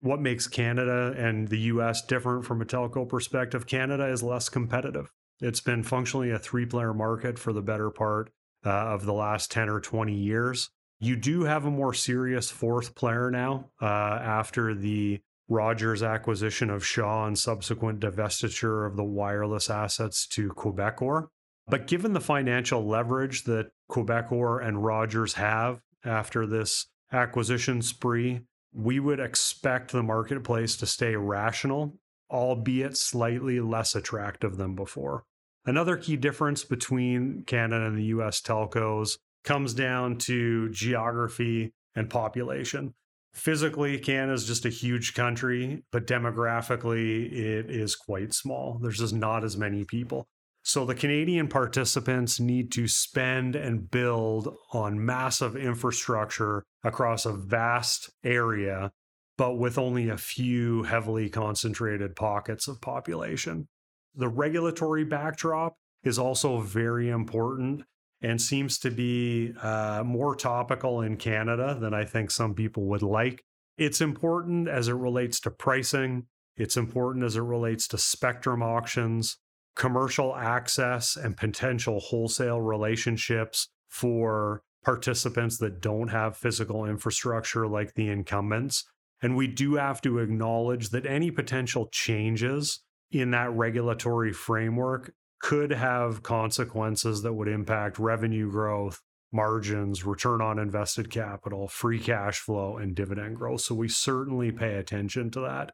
What 0.00 0.20
makes 0.20 0.46
Canada 0.46 1.14
and 1.16 1.48
the 1.48 1.60
US 1.60 2.04
different 2.04 2.44
from 2.44 2.60
a 2.60 2.66
telco 2.66 3.08
perspective? 3.08 3.66
Canada 3.66 4.06
is 4.06 4.22
less 4.22 4.48
competitive. 4.48 5.10
It's 5.40 5.60
been 5.60 5.82
functionally 5.82 6.30
a 6.30 6.38
three 6.38 6.66
player 6.66 6.92
market 6.92 7.38
for 7.38 7.52
the 7.52 7.62
better 7.62 7.90
part 7.90 8.30
uh, 8.64 8.70
of 8.70 9.06
the 9.06 9.12
last 9.12 9.50
10 9.50 9.68
or 9.68 9.80
20 9.80 10.14
years. 10.14 10.70
You 11.00 11.16
do 11.16 11.44
have 11.44 11.64
a 11.64 11.70
more 11.70 11.94
serious 11.94 12.50
fourth 12.50 12.94
player 12.94 13.30
now 13.30 13.70
uh, 13.80 13.84
after 13.84 14.74
the 14.74 15.20
Rogers 15.48 16.02
acquisition 16.02 16.70
of 16.70 16.86
Shaw 16.86 17.26
and 17.26 17.38
subsequent 17.38 18.00
divestiture 18.00 18.86
of 18.86 18.96
the 18.96 19.04
wireless 19.04 19.68
assets 19.68 20.26
to 20.28 20.48
Quebecor. 20.50 21.28
But 21.66 21.86
given 21.86 22.12
the 22.12 22.20
financial 22.20 22.86
leverage 22.86 23.44
that 23.44 23.70
Quebecor 23.90 24.66
and 24.66 24.84
Rogers 24.84 25.34
have 25.34 25.80
after 26.04 26.46
this 26.46 26.86
acquisition 27.12 27.82
spree, 27.82 28.40
we 28.72 29.00
would 29.00 29.20
expect 29.20 29.92
the 29.92 30.02
marketplace 30.02 30.76
to 30.76 30.86
stay 30.86 31.14
rational, 31.14 31.96
albeit 32.30 32.96
slightly 32.96 33.60
less 33.60 33.94
attractive 33.94 34.56
than 34.56 34.74
before. 34.74 35.24
Another 35.64 35.96
key 35.96 36.16
difference 36.16 36.64
between 36.64 37.44
Canada 37.46 37.86
and 37.86 37.96
the 37.96 38.04
US 38.06 38.40
telcos 38.40 39.18
comes 39.44 39.72
down 39.74 40.18
to 40.18 40.68
geography 40.70 41.72
and 41.94 42.10
population. 42.10 42.94
Physically, 43.34 43.98
Canada 43.98 44.32
is 44.32 44.46
just 44.46 44.64
a 44.64 44.70
huge 44.70 45.14
country, 45.14 45.82
but 45.90 46.06
demographically, 46.06 47.32
it 47.32 47.68
is 47.68 47.96
quite 47.96 48.32
small. 48.32 48.78
There's 48.80 48.98
just 48.98 49.14
not 49.14 49.42
as 49.42 49.56
many 49.56 49.84
people. 49.84 50.28
So 50.62 50.86
the 50.86 50.94
Canadian 50.94 51.48
participants 51.48 52.40
need 52.40 52.72
to 52.72 52.86
spend 52.88 53.56
and 53.56 53.90
build 53.90 54.54
on 54.72 55.04
massive 55.04 55.56
infrastructure 55.56 56.64
across 56.84 57.26
a 57.26 57.32
vast 57.32 58.08
area, 58.22 58.92
but 59.36 59.58
with 59.58 59.78
only 59.78 60.08
a 60.08 60.16
few 60.16 60.84
heavily 60.84 61.28
concentrated 61.28 62.16
pockets 62.16 62.68
of 62.68 62.80
population. 62.80 63.68
The 64.14 64.28
regulatory 64.28 65.04
backdrop 65.04 65.74
is 66.04 66.18
also 66.18 66.60
very 66.60 67.10
important 67.10 67.82
and 68.24 68.40
seems 68.40 68.78
to 68.78 68.90
be 68.90 69.52
uh, 69.60 70.02
more 70.04 70.34
topical 70.34 71.02
in 71.02 71.16
Canada 71.16 71.76
than 71.78 71.92
I 71.92 72.04
think 72.04 72.30
some 72.30 72.54
people 72.54 72.84
would 72.84 73.02
like. 73.02 73.44
It's 73.76 74.00
important 74.00 74.66
as 74.66 74.88
it 74.88 74.94
relates 74.94 75.40
to 75.40 75.50
pricing, 75.50 76.26
it's 76.56 76.76
important 76.76 77.24
as 77.24 77.36
it 77.36 77.42
relates 77.42 77.86
to 77.88 77.98
spectrum 77.98 78.62
auctions, 78.62 79.36
commercial 79.76 80.34
access, 80.34 81.16
and 81.16 81.36
potential 81.36 82.00
wholesale 82.00 82.60
relationships 82.60 83.68
for 83.88 84.62
participants 84.84 85.58
that 85.58 85.82
don't 85.82 86.08
have 86.08 86.36
physical 86.36 86.86
infrastructure 86.86 87.66
like 87.66 87.94
the 87.94 88.08
incumbents. 88.08 88.84
And 89.20 89.36
we 89.36 89.48
do 89.48 89.74
have 89.74 90.00
to 90.02 90.18
acknowledge 90.18 90.90
that 90.90 91.06
any 91.06 91.30
potential 91.30 91.88
changes 91.92 92.80
in 93.10 93.32
that 93.32 93.52
regulatory 93.52 94.32
framework 94.32 95.12
could 95.44 95.72
have 95.72 96.22
consequences 96.22 97.20
that 97.20 97.34
would 97.34 97.48
impact 97.48 97.98
revenue 97.98 98.50
growth, 98.50 99.02
margins, 99.30 100.02
return 100.02 100.40
on 100.40 100.58
invested 100.58 101.10
capital, 101.10 101.68
free 101.68 101.98
cash 101.98 102.38
flow, 102.38 102.78
and 102.78 102.96
dividend 102.96 103.36
growth. 103.36 103.60
So 103.60 103.74
we 103.74 103.88
certainly 103.88 104.50
pay 104.50 104.76
attention 104.76 105.30
to 105.32 105.40
that. 105.40 105.72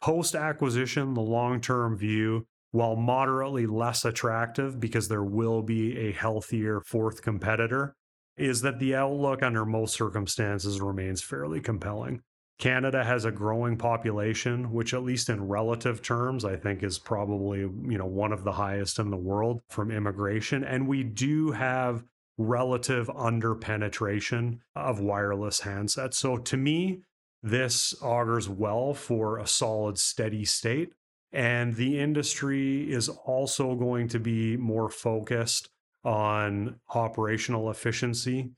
Post 0.00 0.36
acquisition, 0.36 1.14
the 1.14 1.20
long 1.20 1.60
term 1.60 1.96
view, 1.96 2.46
while 2.70 2.94
moderately 2.94 3.66
less 3.66 4.04
attractive 4.04 4.78
because 4.78 5.08
there 5.08 5.24
will 5.24 5.62
be 5.62 5.98
a 5.98 6.12
healthier 6.12 6.80
fourth 6.86 7.22
competitor, 7.22 7.96
is 8.36 8.60
that 8.60 8.78
the 8.78 8.94
outlook 8.94 9.42
under 9.42 9.66
most 9.66 9.96
circumstances 9.96 10.80
remains 10.80 11.20
fairly 11.20 11.60
compelling. 11.60 12.22
Canada 12.58 13.02
has 13.02 13.24
a 13.24 13.32
growing 13.32 13.76
population, 13.76 14.72
which 14.72 14.94
at 14.94 15.02
least 15.02 15.28
in 15.28 15.48
relative 15.48 16.00
terms, 16.02 16.44
I 16.44 16.56
think 16.56 16.82
is 16.82 16.98
probably, 16.98 17.60
you 17.60 17.98
know, 17.98 18.06
one 18.06 18.32
of 18.32 18.44
the 18.44 18.52
highest 18.52 18.98
in 18.98 19.10
the 19.10 19.16
world 19.16 19.62
from 19.68 19.90
immigration. 19.90 20.62
And 20.62 20.86
we 20.86 21.02
do 21.02 21.50
have 21.50 22.04
relative 22.38 23.10
under 23.10 23.54
penetration 23.54 24.60
of 24.76 25.00
wireless 25.00 25.62
handsets. 25.62 26.14
So 26.14 26.36
to 26.38 26.56
me, 26.56 27.00
this 27.42 27.94
augurs 28.00 28.48
well 28.48 28.94
for 28.94 29.38
a 29.38 29.46
solid, 29.46 29.98
steady 29.98 30.44
state. 30.44 30.92
And 31.32 31.74
the 31.74 31.98
industry 31.98 32.92
is 32.92 33.08
also 33.08 33.74
going 33.74 34.08
to 34.08 34.20
be 34.20 34.56
more 34.56 34.88
focused 34.88 35.68
on 36.04 36.76
operational 36.94 37.70
efficiency 37.70 38.50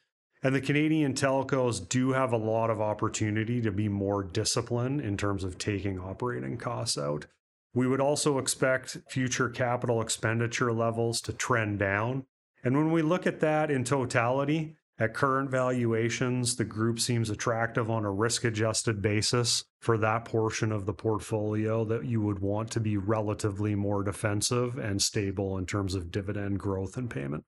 and 0.45 0.55
the 0.55 0.61
Canadian 0.61 1.15
telcos 1.15 1.89
do 1.89 2.13
have 2.13 2.33
a 2.33 2.37
lot 2.37 2.69
of 2.69 2.79
opportunity 2.79 3.63
to 3.63 3.73
be 3.73 3.89
more 3.89 4.23
disciplined 4.23 5.01
in 5.01 5.17
terms 5.17 5.43
of 5.43 5.57
taking 5.57 5.99
operating 5.99 6.59
costs 6.59 6.99
out. 6.99 7.27
We 7.73 7.87
would 7.87 8.01
also 8.01 8.37
expect 8.37 8.99
future 9.09 9.49
capital 9.49 10.03
expenditure 10.03 10.71
levels 10.71 11.23
to 11.23 11.33
trend 11.33 11.79
down. 11.79 12.27
And 12.63 12.77
when 12.77 12.93
we 12.93 13.01
look 13.01 13.27
at 13.27 13.41
that 13.41 13.71
in 13.71 13.85
totality, 13.85 14.77
at 14.99 15.15
current 15.15 15.51
valuations, 15.51 16.57
the 16.57 16.65
group 16.65 17.01
seems 17.01 17.31
attractive 17.31 17.91
on 17.91 18.05
a 18.05 18.11
risk 18.13 18.45
adjusted 18.45 19.01
basis 19.01 19.65
for 19.81 19.97
that 19.99 20.27
portion 20.27 20.71
of 20.71 20.85
the 20.85 20.93
portfolio 20.93 21.85
that 21.87 22.05
you 22.05 22.21
would 22.21 22.39
want 22.39 22.71
to 22.73 22.81
be 22.81 22.99
relatively 22.99 23.75
more 23.75 24.05
defensive 24.05 24.79
and 24.79 25.01
stable 25.01 25.57
in 25.57 25.65
terms 25.65 25.95
of 25.95 26.13
dividend 26.13 26.61
growth 26.61 26.99
and 26.99 27.09
payment. 27.09 27.45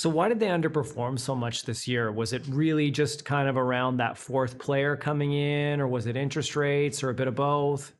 So, 0.00 0.08
why 0.08 0.30
did 0.30 0.40
they 0.40 0.46
underperform 0.46 1.18
so 1.18 1.36
much 1.36 1.64
this 1.64 1.86
year? 1.86 2.10
Was 2.10 2.32
it 2.32 2.46
really 2.48 2.90
just 2.90 3.26
kind 3.26 3.50
of 3.50 3.58
around 3.58 3.98
that 3.98 4.16
fourth 4.16 4.56
player 4.56 4.96
coming 4.96 5.34
in, 5.34 5.78
or 5.78 5.86
was 5.86 6.06
it 6.06 6.16
interest 6.16 6.56
rates, 6.56 7.02
or 7.02 7.10
a 7.10 7.14
bit 7.14 7.28
of 7.28 7.34
both? 7.34 7.92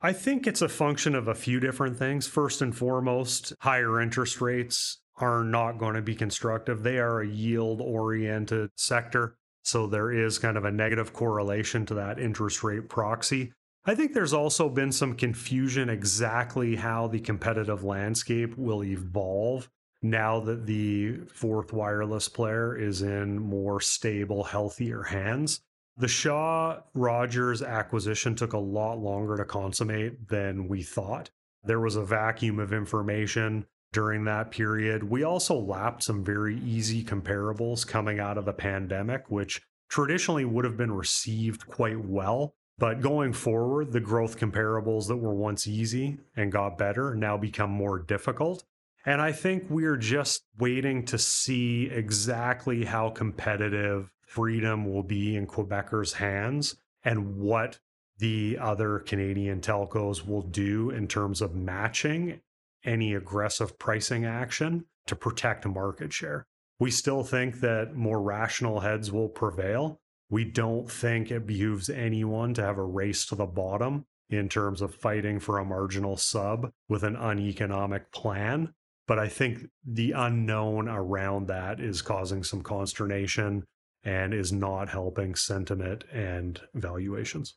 I 0.00 0.12
think 0.12 0.46
it's 0.46 0.62
a 0.62 0.68
function 0.68 1.16
of 1.16 1.26
a 1.26 1.34
few 1.34 1.58
different 1.58 1.96
things. 1.96 2.28
First 2.28 2.62
and 2.62 2.76
foremost, 2.76 3.54
higher 3.58 4.00
interest 4.00 4.40
rates 4.40 4.98
are 5.16 5.42
not 5.42 5.78
going 5.78 5.96
to 5.96 6.00
be 6.00 6.14
constructive. 6.14 6.84
They 6.84 6.98
are 6.98 7.22
a 7.22 7.26
yield 7.26 7.80
oriented 7.80 8.70
sector. 8.76 9.34
So 9.64 9.88
there 9.88 10.12
is 10.12 10.38
kind 10.38 10.56
of 10.56 10.64
a 10.64 10.70
negative 10.70 11.12
correlation 11.12 11.84
to 11.86 11.94
that 11.94 12.20
interest 12.20 12.62
rate 12.62 12.88
proxy. 12.88 13.52
I 13.84 13.96
think 13.96 14.14
there's 14.14 14.32
also 14.32 14.68
been 14.68 14.92
some 14.92 15.16
confusion 15.16 15.90
exactly 15.90 16.76
how 16.76 17.08
the 17.08 17.18
competitive 17.18 17.82
landscape 17.82 18.56
will 18.56 18.84
evolve 18.84 19.68
now 20.02 20.40
that 20.40 20.66
the 20.66 21.16
fourth 21.32 21.72
wireless 21.72 22.28
player 22.28 22.76
is 22.76 23.02
in 23.02 23.38
more 23.38 23.80
stable, 23.80 24.44
healthier 24.44 25.02
hands. 25.02 25.60
The 25.96 26.08
Shaw 26.08 26.80
Rogers 26.94 27.60
acquisition 27.60 28.36
took 28.36 28.52
a 28.52 28.58
lot 28.58 28.98
longer 28.98 29.36
to 29.36 29.44
consummate 29.44 30.28
than 30.28 30.68
we 30.68 30.82
thought. 30.82 31.30
There 31.64 31.80
was 31.80 31.96
a 31.96 32.04
vacuum 32.04 32.60
of 32.60 32.72
information 32.72 33.66
during 33.92 34.24
that 34.24 34.50
period. 34.52 35.02
We 35.02 35.24
also 35.24 35.58
lapped 35.58 36.04
some 36.04 36.24
very 36.24 36.60
easy 36.60 37.02
comparables 37.02 37.86
coming 37.86 38.20
out 38.20 38.38
of 38.38 38.44
the 38.44 38.52
pandemic, 38.52 39.28
which 39.28 39.60
traditionally 39.88 40.44
would 40.44 40.64
have 40.64 40.76
been 40.76 40.92
received 40.92 41.66
quite 41.66 42.04
well. 42.04 42.54
But 42.78 43.00
going 43.00 43.32
forward, 43.32 43.90
the 43.90 43.98
growth 43.98 44.38
comparables 44.38 45.08
that 45.08 45.16
were 45.16 45.34
once 45.34 45.66
easy 45.66 46.18
and 46.36 46.52
got 46.52 46.78
better 46.78 47.16
now 47.16 47.36
become 47.36 47.70
more 47.70 47.98
difficult. 47.98 48.64
And 49.08 49.22
I 49.22 49.32
think 49.32 49.64
we're 49.70 49.96
just 49.96 50.44
waiting 50.58 51.06
to 51.06 51.16
see 51.16 51.88
exactly 51.90 52.84
how 52.84 53.08
competitive 53.08 54.12
freedom 54.26 54.84
will 54.84 55.02
be 55.02 55.34
in 55.34 55.46
Quebecor's 55.46 56.12
hands 56.12 56.76
and 57.02 57.38
what 57.38 57.78
the 58.18 58.58
other 58.60 58.98
Canadian 58.98 59.62
telcos 59.62 60.26
will 60.26 60.42
do 60.42 60.90
in 60.90 61.08
terms 61.08 61.40
of 61.40 61.54
matching 61.54 62.42
any 62.84 63.14
aggressive 63.14 63.78
pricing 63.78 64.26
action 64.26 64.84
to 65.06 65.16
protect 65.16 65.64
market 65.64 66.12
share. 66.12 66.44
We 66.78 66.90
still 66.90 67.24
think 67.24 67.60
that 67.60 67.96
more 67.96 68.20
rational 68.20 68.80
heads 68.80 69.10
will 69.10 69.30
prevail. 69.30 70.02
We 70.28 70.44
don't 70.44 70.90
think 70.90 71.30
it 71.30 71.46
behooves 71.46 71.88
anyone 71.88 72.52
to 72.52 72.62
have 72.62 72.76
a 72.76 72.84
race 72.84 73.24
to 73.28 73.36
the 73.36 73.46
bottom 73.46 74.04
in 74.28 74.50
terms 74.50 74.82
of 74.82 74.94
fighting 74.94 75.40
for 75.40 75.56
a 75.56 75.64
marginal 75.64 76.18
sub 76.18 76.72
with 76.90 77.04
an 77.04 77.16
uneconomic 77.16 78.12
plan. 78.12 78.74
But 79.08 79.18
I 79.18 79.26
think 79.26 79.64
the 79.84 80.12
unknown 80.12 80.86
around 80.88 81.48
that 81.48 81.80
is 81.80 82.02
causing 82.02 82.44
some 82.44 82.62
consternation 82.62 83.64
and 84.04 84.32
is 84.32 84.52
not 84.52 84.90
helping 84.90 85.34
sentiment 85.34 86.04
and 86.12 86.60
valuations. 86.74 87.56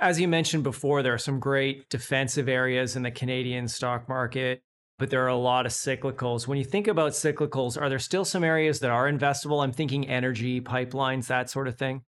As 0.00 0.20
you 0.20 0.28
mentioned 0.28 0.64
before, 0.64 1.02
there 1.02 1.14
are 1.14 1.18
some 1.18 1.40
great 1.40 1.88
defensive 1.88 2.48
areas 2.48 2.96
in 2.96 3.04
the 3.04 3.10
Canadian 3.10 3.68
stock 3.68 4.08
market, 4.08 4.60
but 4.98 5.10
there 5.10 5.24
are 5.24 5.28
a 5.28 5.36
lot 5.36 5.66
of 5.66 5.72
cyclicals. 5.72 6.46
When 6.48 6.58
you 6.58 6.64
think 6.64 6.88
about 6.88 7.12
cyclicals, 7.12 7.80
are 7.80 7.88
there 7.88 7.98
still 8.00 8.24
some 8.24 8.42
areas 8.44 8.80
that 8.80 8.90
are 8.90 9.10
investable? 9.10 9.62
I'm 9.62 9.72
thinking 9.72 10.08
energy, 10.08 10.60
pipelines, 10.60 11.28
that 11.28 11.48
sort 11.48 11.68
of 11.68 11.78
thing. 11.78 12.02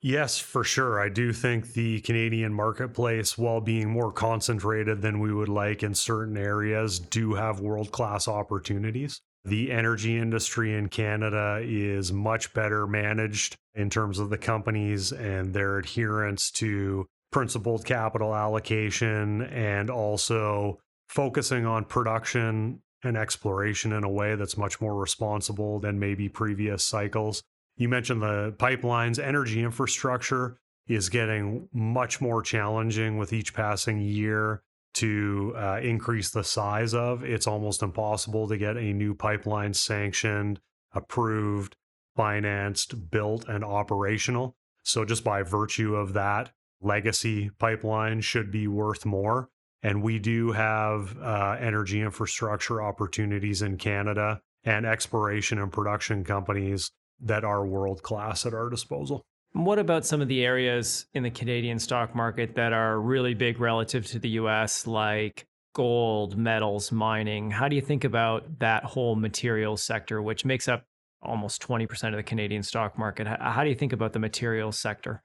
Yes, 0.00 0.38
for 0.38 0.62
sure. 0.62 1.00
I 1.00 1.08
do 1.08 1.32
think 1.32 1.72
the 1.72 2.00
Canadian 2.02 2.52
marketplace, 2.54 3.36
while 3.36 3.60
being 3.60 3.90
more 3.90 4.12
concentrated 4.12 5.02
than 5.02 5.18
we 5.18 5.32
would 5.34 5.48
like 5.48 5.82
in 5.82 5.94
certain 5.94 6.36
areas, 6.36 7.00
do 7.00 7.34
have 7.34 7.60
world 7.60 7.90
class 7.90 8.28
opportunities. 8.28 9.20
The 9.44 9.72
energy 9.72 10.16
industry 10.16 10.74
in 10.74 10.88
Canada 10.88 11.60
is 11.62 12.12
much 12.12 12.52
better 12.54 12.86
managed 12.86 13.56
in 13.74 13.90
terms 13.90 14.18
of 14.20 14.30
the 14.30 14.38
companies 14.38 15.10
and 15.10 15.52
their 15.52 15.78
adherence 15.78 16.50
to 16.52 17.06
principled 17.32 17.84
capital 17.84 18.34
allocation 18.34 19.42
and 19.42 19.90
also 19.90 20.78
focusing 21.08 21.66
on 21.66 21.84
production 21.84 22.80
and 23.02 23.16
exploration 23.16 23.92
in 23.92 24.04
a 24.04 24.08
way 24.08 24.34
that's 24.34 24.56
much 24.56 24.80
more 24.80 24.94
responsible 24.94 25.80
than 25.80 25.98
maybe 25.98 26.28
previous 26.28 26.84
cycles. 26.84 27.42
You 27.78 27.88
mentioned 27.88 28.20
the 28.20 28.54
pipelines, 28.58 29.22
energy 29.22 29.62
infrastructure 29.62 30.58
is 30.88 31.08
getting 31.08 31.68
much 31.72 32.20
more 32.20 32.42
challenging 32.42 33.18
with 33.18 33.32
each 33.32 33.54
passing 33.54 34.00
year 34.00 34.62
to 34.94 35.54
uh, 35.56 35.78
increase 35.80 36.30
the 36.30 36.42
size 36.42 36.92
of. 36.92 37.22
It's 37.22 37.46
almost 37.46 37.84
impossible 37.84 38.48
to 38.48 38.58
get 38.58 38.76
a 38.76 38.92
new 38.92 39.14
pipeline 39.14 39.74
sanctioned, 39.74 40.60
approved, 40.92 41.76
financed, 42.16 43.12
built, 43.12 43.46
and 43.48 43.64
operational. 43.64 44.56
So, 44.82 45.04
just 45.04 45.22
by 45.22 45.44
virtue 45.44 45.94
of 45.94 46.14
that, 46.14 46.50
legacy 46.80 47.50
pipeline 47.60 48.22
should 48.22 48.50
be 48.50 48.66
worth 48.66 49.06
more. 49.06 49.50
And 49.84 50.02
we 50.02 50.18
do 50.18 50.50
have 50.50 51.16
uh, 51.18 51.56
energy 51.60 52.00
infrastructure 52.00 52.82
opportunities 52.82 53.62
in 53.62 53.76
Canada 53.76 54.40
and 54.64 54.84
exploration 54.84 55.60
and 55.60 55.70
production 55.70 56.24
companies 56.24 56.90
that 57.20 57.44
are 57.44 57.64
world 57.64 58.02
class 58.02 58.46
at 58.46 58.54
our 58.54 58.70
disposal. 58.70 59.24
What 59.52 59.78
about 59.78 60.04
some 60.06 60.20
of 60.20 60.28
the 60.28 60.44
areas 60.44 61.06
in 61.14 61.22
the 61.22 61.30
Canadian 61.30 61.78
stock 61.78 62.14
market 62.14 62.54
that 62.56 62.72
are 62.72 63.00
really 63.00 63.34
big 63.34 63.60
relative 63.60 64.06
to 64.08 64.18
the 64.18 64.28
US, 64.30 64.86
like 64.86 65.46
gold, 65.74 66.36
metals, 66.36 66.92
mining? 66.92 67.50
How 67.50 67.68
do 67.68 67.74
you 67.74 67.82
think 67.82 68.04
about 68.04 68.58
that 68.60 68.84
whole 68.84 69.16
materials 69.16 69.82
sector, 69.82 70.20
which 70.20 70.44
makes 70.44 70.68
up 70.68 70.84
almost 71.22 71.62
20% 71.62 72.08
of 72.08 72.16
the 72.16 72.22
Canadian 72.22 72.62
stock 72.62 72.98
market? 72.98 73.26
How 73.26 73.64
do 73.64 73.70
you 73.70 73.74
think 73.74 73.92
about 73.92 74.12
the 74.12 74.18
materials 74.18 74.78
sector? 74.78 75.22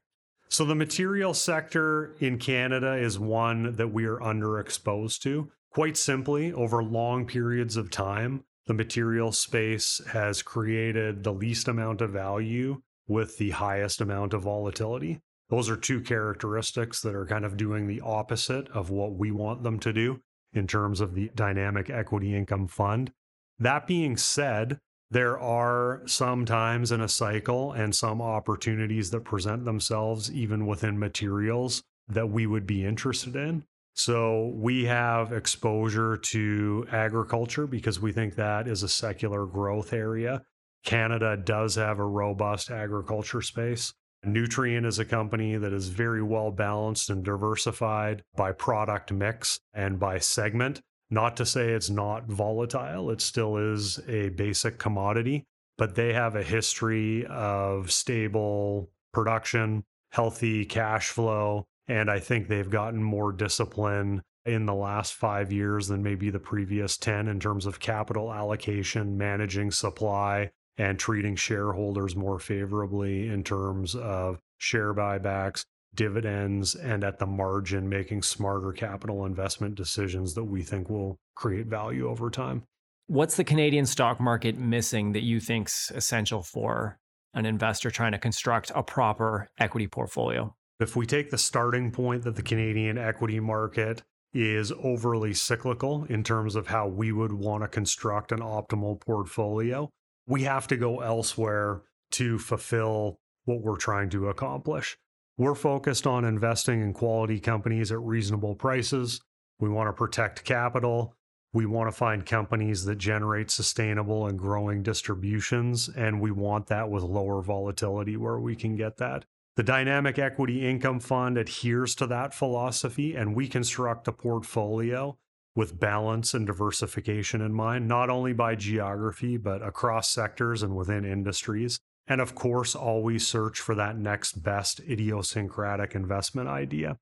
So 0.49 0.65
the 0.65 0.75
material 0.75 1.33
sector 1.33 2.15
in 2.19 2.37
Canada 2.37 2.93
is 2.93 3.17
one 3.19 3.75
that 3.75 3.91
we 3.91 4.05
are 4.05 4.19
underexposed 4.19 5.19
to. 5.21 5.51
Quite 5.71 5.97
simply, 5.97 6.53
over 6.53 6.83
long 6.83 7.25
periods 7.25 7.75
of 7.75 7.89
time, 7.89 8.43
the 8.65 8.73
material 8.73 9.31
space 9.31 10.01
has 10.11 10.41
created 10.41 11.23
the 11.23 11.33
least 11.33 11.67
amount 11.67 12.01
of 12.01 12.11
value 12.11 12.81
with 13.07 13.37
the 13.37 13.51
highest 13.51 13.99
amount 13.99 14.33
of 14.33 14.43
volatility. 14.43 15.19
Those 15.49 15.69
are 15.69 15.77
two 15.77 16.01
characteristics 16.01 17.01
that 17.01 17.15
are 17.15 17.25
kind 17.25 17.45
of 17.45 17.57
doing 17.57 17.87
the 17.87 18.01
opposite 18.01 18.69
of 18.69 18.89
what 18.89 19.15
we 19.15 19.31
want 19.31 19.63
them 19.63 19.79
to 19.79 19.91
do 19.91 20.21
in 20.53 20.67
terms 20.67 21.01
of 21.01 21.13
the 21.13 21.29
dynamic 21.35 21.89
equity 21.89 22.35
income 22.35 22.67
fund. 22.67 23.11
That 23.59 23.85
being 23.85 24.17
said, 24.17 24.79
there 25.11 25.37
are 25.37 26.01
some 26.05 26.45
times 26.45 26.91
in 26.91 27.01
a 27.01 27.07
cycle 27.07 27.71
and 27.71 27.93
some 27.93 28.21
opportunities 28.21 29.11
that 29.11 29.25
present 29.25 29.65
themselves 29.65 30.31
even 30.31 30.65
within 30.65 30.97
materials 30.97 31.83
that 32.07 32.29
we 32.29 32.47
would 32.47 32.65
be 32.65 32.83
interested 32.83 33.35
in. 33.35 33.63
So 33.95 34.51
we 34.55 34.85
have 34.85 35.31
exposure 35.31 36.17
to 36.17 36.87
agriculture 36.91 37.67
because 37.67 37.99
we 37.99 38.11
think 38.11 38.35
that 38.35 38.67
is 38.67 38.83
a 38.83 38.89
secular 38.89 39.45
growth 39.45 39.93
area. 39.93 40.41
Canada 40.83 41.37
does 41.37 41.75
have 41.75 41.99
a 41.99 42.05
robust 42.05 42.71
agriculture 42.71 43.41
space. 43.41 43.93
Nutrien 44.25 44.85
is 44.85 44.99
a 44.99 45.05
company 45.05 45.57
that 45.57 45.73
is 45.73 45.89
very 45.89 46.23
well 46.23 46.51
balanced 46.51 47.09
and 47.09 47.23
diversified 47.23 48.23
by 48.35 48.51
product 48.51 49.11
mix 49.11 49.59
and 49.73 49.99
by 49.99 50.17
segment. 50.17 50.81
Not 51.09 51.37
to 51.37 51.45
say 51.45 51.69
it's 51.71 51.89
not 51.89 52.27
volatile, 52.27 53.11
it 53.11 53.21
still 53.21 53.57
is 53.57 53.99
a 54.07 54.29
basic 54.29 54.79
commodity, 54.79 55.45
but 55.77 55.95
they 55.95 56.13
have 56.13 56.35
a 56.35 56.43
history 56.43 57.25
of 57.27 57.91
stable 57.91 58.89
production, 59.13 59.83
healthy 60.11 60.65
cash 60.65 61.09
flow, 61.09 61.67
and 61.87 62.09
I 62.09 62.19
think 62.19 62.47
they've 62.47 62.69
gotten 62.69 63.03
more 63.03 63.31
discipline 63.31 64.21
in 64.45 64.65
the 64.65 64.73
last 64.73 65.13
five 65.13 65.51
years 65.51 65.87
than 65.87 66.03
maybe 66.03 66.29
the 66.29 66.39
previous 66.39 66.97
10 66.97 67.27
in 67.27 67.39
terms 67.39 67.65
of 67.65 67.79
capital 67.79 68.33
allocation, 68.33 69.17
managing 69.17 69.71
supply, 69.71 70.49
and 70.77 70.99
treating 70.99 71.35
shareholders 71.35 72.15
more 72.15 72.39
favorably 72.39 73.27
in 73.27 73.43
terms 73.43 73.95
of 73.95 74.39
share 74.57 74.93
buybacks 74.93 75.63
dividends 75.95 76.75
and 76.75 77.03
at 77.03 77.19
the 77.19 77.25
margin 77.25 77.87
making 77.87 78.21
smarter 78.21 78.71
capital 78.71 79.25
investment 79.25 79.75
decisions 79.75 80.33
that 80.33 80.43
we 80.43 80.63
think 80.63 80.89
will 80.89 81.17
create 81.35 81.67
value 81.67 82.09
over 82.09 82.29
time. 82.29 82.63
What's 83.07 83.35
the 83.35 83.43
Canadian 83.43 83.85
stock 83.85 84.19
market 84.19 84.57
missing 84.57 85.11
that 85.11 85.23
you 85.23 85.39
think's 85.39 85.91
essential 85.91 86.41
for 86.41 86.97
an 87.33 87.45
investor 87.45 87.91
trying 87.91 88.13
to 88.13 88.17
construct 88.17 88.71
a 88.73 88.81
proper 88.81 89.49
equity 89.59 89.87
portfolio? 89.87 90.55
If 90.83 90.97
we 90.97 91.05
take 91.05 91.31
the 91.31 91.37
starting 91.37 91.91
point 91.91 92.23
that 92.23 92.35
the 92.35 92.43
Canadian 92.43 92.97
equity 92.97 93.39
market 93.39 94.03
is 94.33 94.73
overly 94.83 95.33
cyclical 95.33 96.03
in 96.09 96.25
terms 96.25 96.55
of 96.57 96.67
how 96.67 96.87
we 96.89 97.13
would 97.13 97.31
want 97.31 97.63
to 97.63 97.69
construct 97.69 98.33
an 98.33 98.39
optimal 98.39 98.99
portfolio. 98.99 99.89
We 100.27 100.43
have 100.43 100.67
to 100.67 100.75
go 100.75 100.99
elsewhere 100.99 101.83
to 102.11 102.37
fulfill 102.37 103.15
what 103.45 103.61
we're 103.61 103.77
trying 103.77 104.09
to 104.09 104.27
accomplish. 104.27 104.97
We're 105.37 105.55
focused 105.55 106.05
on 106.05 106.25
investing 106.25 106.81
in 106.81 106.91
quality 106.91 107.39
companies 107.39 107.89
at 107.89 108.01
reasonable 108.01 108.55
prices. 108.55 109.21
We 109.59 109.69
want 109.69 109.87
to 109.87 109.93
protect 109.93 110.43
capital. 110.43 111.15
We 111.53 111.65
want 111.65 111.89
to 111.89 111.95
find 111.95 112.25
companies 112.25 112.83
that 112.83 112.97
generate 112.97 113.51
sustainable 113.51 114.27
and 114.27 114.37
growing 114.37 114.83
distributions, 114.83 115.87
and 115.87 116.19
we 116.19 116.31
want 116.31 116.67
that 116.67 116.89
with 116.89 117.03
lower 117.03 117.41
volatility 117.41 118.17
where 118.17 118.39
we 118.39 118.57
can 118.57 118.75
get 118.75 118.97
that. 118.97 119.23
The 119.55 119.63
Dynamic 119.63 120.17
Equity 120.17 120.67
Income 120.67 121.01
Fund 121.01 121.37
adheres 121.37 121.93
to 121.95 122.07
that 122.07 122.33
philosophy, 122.33 123.15
and 123.15 123.35
we 123.35 123.47
construct 123.47 124.07
a 124.07 124.11
portfolio 124.11 125.15
with 125.55 125.79
balance 125.79 126.33
and 126.33 126.47
diversification 126.47 127.39
in 127.39 127.53
mind, 127.53 127.87
not 127.87 128.09
only 128.09 128.33
by 128.33 128.55
geography, 128.55 129.37
but 129.37 129.61
across 129.61 130.09
sectors 130.09 130.63
and 130.63 130.75
within 130.75 131.05
industries. 131.05 131.79
And 132.07 132.19
of 132.19 132.33
course, 132.33 132.73
always 132.73 133.27
search 133.27 133.59
for 133.59 133.75
that 133.75 133.95
next 133.95 134.41
best 134.43 134.79
idiosyncratic 134.79 135.93
investment 135.93 136.49
idea. 136.49 136.97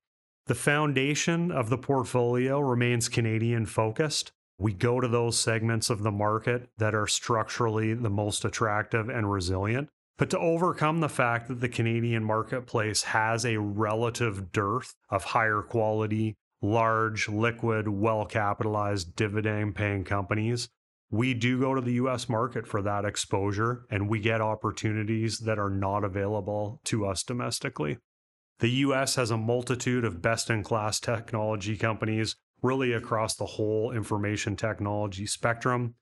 The 0.46 0.54
foundation 0.54 1.50
of 1.50 1.70
the 1.70 1.78
portfolio 1.78 2.60
remains 2.60 3.08
Canadian 3.08 3.64
focused. 3.64 4.30
We 4.58 4.74
go 4.74 5.00
to 5.00 5.08
those 5.08 5.38
segments 5.38 5.88
of 5.88 6.02
the 6.02 6.10
market 6.10 6.68
that 6.76 6.94
are 6.94 7.06
structurally 7.06 7.94
the 7.94 8.10
most 8.10 8.44
attractive 8.44 9.08
and 9.08 9.32
resilient. 9.32 9.88
But 10.18 10.30
to 10.30 10.38
overcome 10.38 11.00
the 11.00 11.08
fact 11.08 11.48
that 11.48 11.60
the 11.60 11.68
Canadian 11.68 12.24
marketplace 12.24 13.02
has 13.04 13.44
a 13.44 13.58
relative 13.58 14.52
dearth 14.52 14.94
of 15.10 15.24
higher 15.24 15.62
quality, 15.62 16.36
large, 16.60 17.28
liquid, 17.28 17.88
well 17.88 18.24
capitalized, 18.24 19.16
dividend 19.16 19.74
paying 19.74 20.04
companies, 20.04 20.68
we 21.10 21.34
do 21.34 21.60
go 21.60 21.74
to 21.74 21.80
the 21.80 21.94
US 21.94 22.28
market 22.28 22.66
for 22.66 22.80
that 22.82 23.04
exposure 23.04 23.84
and 23.90 24.08
we 24.08 24.18
get 24.18 24.40
opportunities 24.40 25.40
that 25.40 25.58
are 25.58 25.70
not 25.70 26.04
available 26.04 26.80
to 26.84 27.06
us 27.06 27.22
domestically. 27.22 27.98
The 28.60 28.70
US 28.70 29.16
has 29.16 29.30
a 29.30 29.36
multitude 29.36 30.04
of 30.04 30.22
best 30.22 30.48
in 30.48 30.62
class 30.62 31.00
technology 31.00 31.76
companies, 31.76 32.36
really 32.62 32.92
across 32.92 33.34
the 33.34 33.44
whole 33.44 33.90
information 33.90 34.56
technology 34.56 35.26
spectrum. 35.26 35.96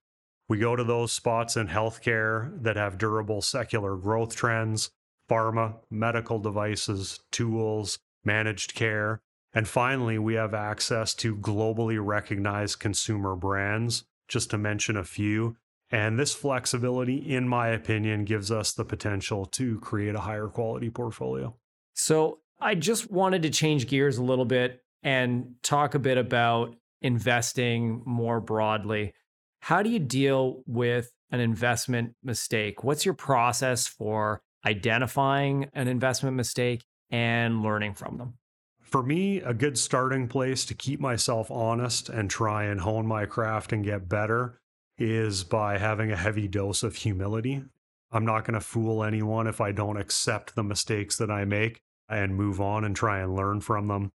We 0.50 0.58
go 0.58 0.74
to 0.74 0.82
those 0.82 1.12
spots 1.12 1.56
in 1.56 1.68
healthcare 1.68 2.60
that 2.60 2.74
have 2.74 2.98
durable 2.98 3.40
secular 3.40 3.94
growth 3.94 4.34
trends, 4.34 4.90
pharma, 5.30 5.76
medical 5.92 6.40
devices, 6.40 7.20
tools, 7.30 8.00
managed 8.24 8.74
care. 8.74 9.20
And 9.54 9.68
finally, 9.68 10.18
we 10.18 10.34
have 10.34 10.52
access 10.52 11.14
to 11.14 11.36
globally 11.36 12.04
recognized 12.04 12.80
consumer 12.80 13.36
brands, 13.36 14.02
just 14.26 14.50
to 14.50 14.58
mention 14.58 14.96
a 14.96 15.04
few. 15.04 15.54
And 15.88 16.18
this 16.18 16.34
flexibility, 16.34 17.18
in 17.18 17.46
my 17.46 17.68
opinion, 17.68 18.24
gives 18.24 18.50
us 18.50 18.72
the 18.72 18.84
potential 18.84 19.46
to 19.46 19.78
create 19.78 20.16
a 20.16 20.20
higher 20.20 20.48
quality 20.48 20.90
portfolio. 20.90 21.54
So 21.94 22.40
I 22.58 22.74
just 22.74 23.08
wanted 23.08 23.42
to 23.42 23.50
change 23.50 23.86
gears 23.86 24.18
a 24.18 24.24
little 24.24 24.44
bit 24.44 24.82
and 25.04 25.54
talk 25.62 25.94
a 25.94 26.00
bit 26.00 26.18
about 26.18 26.74
investing 27.02 28.02
more 28.04 28.40
broadly. 28.40 29.14
How 29.60 29.82
do 29.82 29.90
you 29.90 29.98
deal 29.98 30.62
with 30.66 31.12
an 31.30 31.40
investment 31.40 32.14
mistake? 32.22 32.82
What's 32.82 33.04
your 33.04 33.14
process 33.14 33.86
for 33.86 34.42
identifying 34.66 35.68
an 35.72 35.88
investment 35.88 36.36
mistake 36.36 36.84
and 37.10 37.62
learning 37.62 37.94
from 37.94 38.18
them? 38.18 38.34
For 38.80 39.02
me, 39.02 39.38
a 39.38 39.54
good 39.54 39.78
starting 39.78 40.26
place 40.26 40.64
to 40.64 40.74
keep 40.74 40.98
myself 40.98 41.50
honest 41.50 42.08
and 42.08 42.28
try 42.28 42.64
and 42.64 42.80
hone 42.80 43.06
my 43.06 43.26
craft 43.26 43.72
and 43.72 43.84
get 43.84 44.08
better 44.08 44.60
is 44.98 45.44
by 45.44 45.78
having 45.78 46.10
a 46.10 46.16
heavy 46.16 46.48
dose 46.48 46.82
of 46.82 46.96
humility. 46.96 47.62
I'm 48.10 48.24
not 48.24 48.44
going 48.44 48.54
to 48.54 48.60
fool 48.60 49.04
anyone 49.04 49.46
if 49.46 49.60
I 49.60 49.70
don't 49.70 49.96
accept 49.96 50.56
the 50.56 50.64
mistakes 50.64 51.16
that 51.18 51.30
I 51.30 51.44
make 51.44 51.80
and 52.08 52.34
move 52.34 52.60
on 52.60 52.84
and 52.84 52.96
try 52.96 53.20
and 53.20 53.36
learn 53.36 53.60
from 53.60 53.86
them. 53.86 54.10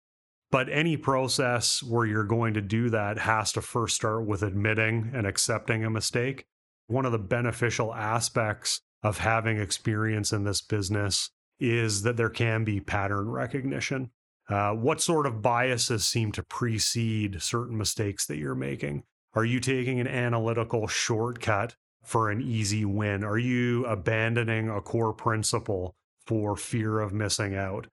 But 0.55 0.69
any 0.69 0.95
process 0.95 1.83
where 1.83 2.05
you're 2.05 2.23
going 2.23 2.53
to 2.53 2.61
do 2.61 2.89
that 2.91 3.17
has 3.17 3.51
to 3.51 3.61
first 3.61 3.93
start 3.97 4.25
with 4.25 4.41
admitting 4.41 5.11
and 5.13 5.27
accepting 5.27 5.83
a 5.83 5.89
mistake. 5.89 6.45
One 6.87 7.05
of 7.05 7.11
the 7.11 7.19
beneficial 7.19 7.93
aspects 7.93 8.79
of 9.03 9.17
having 9.17 9.57
experience 9.57 10.31
in 10.31 10.45
this 10.45 10.61
business 10.61 11.29
is 11.59 12.03
that 12.03 12.15
there 12.15 12.29
can 12.29 12.63
be 12.63 12.79
pattern 12.79 13.27
recognition. 13.27 14.11
Uh, 14.47 14.71
what 14.71 15.01
sort 15.01 15.25
of 15.25 15.41
biases 15.41 16.05
seem 16.05 16.31
to 16.31 16.43
precede 16.43 17.41
certain 17.41 17.77
mistakes 17.77 18.25
that 18.27 18.37
you're 18.37 18.55
making? 18.55 19.03
Are 19.33 19.43
you 19.43 19.59
taking 19.59 19.99
an 19.99 20.07
analytical 20.07 20.87
shortcut 20.87 21.75
for 22.01 22.31
an 22.31 22.41
easy 22.41 22.85
win? 22.85 23.25
Are 23.25 23.37
you 23.37 23.85
abandoning 23.87 24.69
a 24.69 24.79
core 24.79 25.11
principle 25.11 25.97
for 26.25 26.55
fear 26.55 27.01
of 27.01 27.11
missing 27.11 27.57
out? 27.57 27.87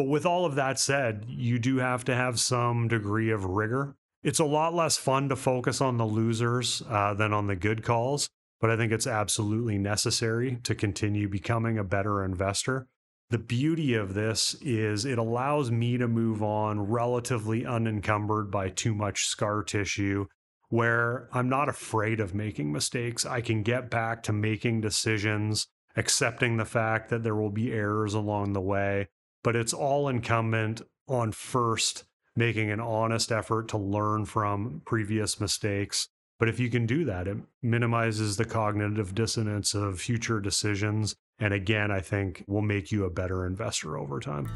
But 0.00 0.08
with 0.08 0.24
all 0.24 0.46
of 0.46 0.54
that 0.54 0.78
said, 0.78 1.26
you 1.28 1.58
do 1.58 1.76
have 1.76 2.06
to 2.06 2.14
have 2.14 2.40
some 2.40 2.88
degree 2.88 3.28
of 3.28 3.44
rigor. 3.44 3.96
It's 4.22 4.38
a 4.38 4.46
lot 4.46 4.72
less 4.72 4.96
fun 4.96 5.28
to 5.28 5.36
focus 5.36 5.82
on 5.82 5.98
the 5.98 6.06
losers 6.06 6.82
uh, 6.88 7.12
than 7.12 7.34
on 7.34 7.48
the 7.48 7.54
good 7.54 7.82
calls, 7.82 8.30
but 8.62 8.70
I 8.70 8.78
think 8.78 8.92
it's 8.92 9.06
absolutely 9.06 9.76
necessary 9.76 10.56
to 10.62 10.74
continue 10.74 11.28
becoming 11.28 11.76
a 11.76 11.84
better 11.84 12.24
investor. 12.24 12.86
The 13.28 13.36
beauty 13.36 13.92
of 13.92 14.14
this 14.14 14.54
is 14.62 15.04
it 15.04 15.18
allows 15.18 15.70
me 15.70 15.98
to 15.98 16.08
move 16.08 16.42
on 16.42 16.80
relatively 16.80 17.66
unencumbered 17.66 18.50
by 18.50 18.70
too 18.70 18.94
much 18.94 19.26
scar 19.26 19.62
tissue, 19.62 20.28
where 20.70 21.28
I'm 21.30 21.50
not 21.50 21.68
afraid 21.68 22.20
of 22.20 22.34
making 22.34 22.72
mistakes. 22.72 23.26
I 23.26 23.42
can 23.42 23.62
get 23.62 23.90
back 23.90 24.22
to 24.22 24.32
making 24.32 24.80
decisions, 24.80 25.66
accepting 25.94 26.56
the 26.56 26.64
fact 26.64 27.10
that 27.10 27.22
there 27.22 27.36
will 27.36 27.50
be 27.50 27.70
errors 27.70 28.14
along 28.14 28.54
the 28.54 28.62
way, 28.62 29.08
but 29.42 29.56
it's 29.56 29.72
all 29.72 30.08
incumbent 30.08 30.82
on 31.08 31.32
first 31.32 32.04
making 32.36 32.70
an 32.70 32.80
honest 32.80 33.32
effort 33.32 33.68
to 33.68 33.78
learn 33.78 34.24
from 34.24 34.82
previous 34.84 35.40
mistakes. 35.40 36.08
But 36.38 36.48
if 36.48 36.58
you 36.58 36.70
can 36.70 36.86
do 36.86 37.04
that, 37.04 37.28
it 37.28 37.36
minimizes 37.62 38.36
the 38.36 38.46
cognitive 38.46 39.14
dissonance 39.14 39.74
of 39.74 40.00
future 40.00 40.40
decisions. 40.40 41.14
And 41.38 41.52
again, 41.52 41.90
I 41.90 42.00
think 42.00 42.44
will 42.46 42.62
make 42.62 42.90
you 42.90 43.04
a 43.04 43.10
better 43.10 43.46
investor 43.46 43.98
over 43.98 44.20
time. 44.20 44.48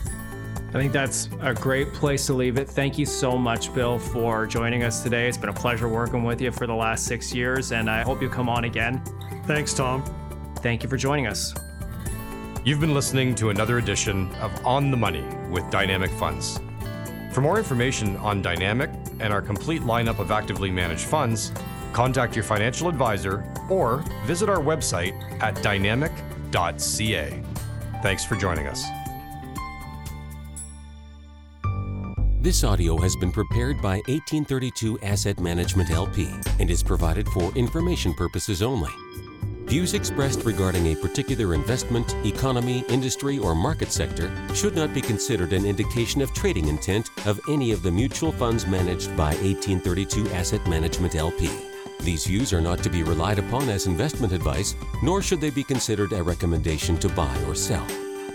I 0.70 0.78
think 0.78 0.92
that's 0.92 1.28
a 1.40 1.54
great 1.54 1.92
place 1.92 2.26
to 2.26 2.34
leave 2.34 2.56
it. 2.56 2.68
Thank 2.68 2.98
you 2.98 3.06
so 3.06 3.36
much, 3.36 3.72
Bill, 3.74 3.98
for 3.98 4.46
joining 4.46 4.82
us 4.82 5.02
today. 5.02 5.28
It's 5.28 5.36
been 5.36 5.50
a 5.50 5.52
pleasure 5.52 5.88
working 5.88 6.24
with 6.24 6.40
you 6.40 6.50
for 6.50 6.66
the 6.66 6.74
last 6.74 7.06
six 7.06 7.34
years, 7.34 7.70
and 7.70 7.88
I 7.88 8.02
hope 8.02 8.20
you 8.20 8.28
come 8.28 8.48
on 8.48 8.64
again. 8.64 9.02
Thanks, 9.44 9.72
Tom. 9.74 10.02
Thank 10.58 10.82
you 10.82 10.88
for 10.88 10.96
joining 10.96 11.26
us. 11.26 11.54
You've 12.64 12.80
been 12.80 12.94
listening 12.94 13.34
to 13.34 13.50
another 13.50 13.76
edition 13.76 14.34
of 14.36 14.50
On 14.64 14.90
the 14.90 14.96
Money 14.96 15.22
with 15.50 15.68
Dynamic 15.68 16.10
Funds. 16.12 16.58
For 17.30 17.42
more 17.42 17.58
information 17.58 18.16
on 18.16 18.40
Dynamic 18.40 18.88
and 19.20 19.34
our 19.34 19.42
complete 19.42 19.82
lineup 19.82 20.18
of 20.18 20.30
actively 20.30 20.70
managed 20.70 21.04
funds, 21.04 21.52
contact 21.92 22.34
your 22.34 22.42
financial 22.42 22.88
advisor 22.88 23.44
or 23.68 24.02
visit 24.24 24.48
our 24.48 24.60
website 24.60 25.12
at 25.42 25.62
dynamic.ca. 25.62 27.42
Thanks 28.02 28.24
for 28.24 28.34
joining 28.34 28.66
us. 28.66 28.82
This 32.40 32.64
audio 32.64 32.96
has 32.96 33.14
been 33.16 33.30
prepared 33.30 33.82
by 33.82 33.96
1832 34.06 35.00
Asset 35.02 35.38
Management 35.38 35.90
LP 35.90 36.30
and 36.58 36.70
is 36.70 36.82
provided 36.82 37.28
for 37.28 37.52
information 37.56 38.14
purposes 38.14 38.62
only. 38.62 38.90
Views 39.66 39.94
expressed 39.94 40.44
regarding 40.44 40.88
a 40.88 40.96
particular 40.96 41.54
investment, 41.54 42.14
economy, 42.24 42.84
industry, 42.88 43.38
or 43.38 43.54
market 43.54 43.90
sector 43.90 44.30
should 44.54 44.76
not 44.76 44.92
be 44.92 45.00
considered 45.00 45.52
an 45.52 45.64
indication 45.64 46.20
of 46.20 46.32
trading 46.34 46.68
intent 46.68 47.08
of 47.26 47.40
any 47.48 47.72
of 47.72 47.82
the 47.82 47.90
mutual 47.90 48.30
funds 48.30 48.66
managed 48.66 49.16
by 49.16 49.34
1832 49.36 50.28
Asset 50.30 50.64
Management 50.68 51.14
LP. 51.14 51.48
These 52.00 52.26
views 52.26 52.52
are 52.52 52.60
not 52.60 52.82
to 52.82 52.90
be 52.90 53.02
relied 53.02 53.38
upon 53.38 53.70
as 53.70 53.86
investment 53.86 54.34
advice, 54.34 54.74
nor 55.02 55.22
should 55.22 55.40
they 55.40 55.50
be 55.50 55.64
considered 55.64 56.12
a 56.12 56.22
recommendation 56.22 56.98
to 56.98 57.08
buy 57.08 57.34
or 57.48 57.54
sell. 57.54 57.86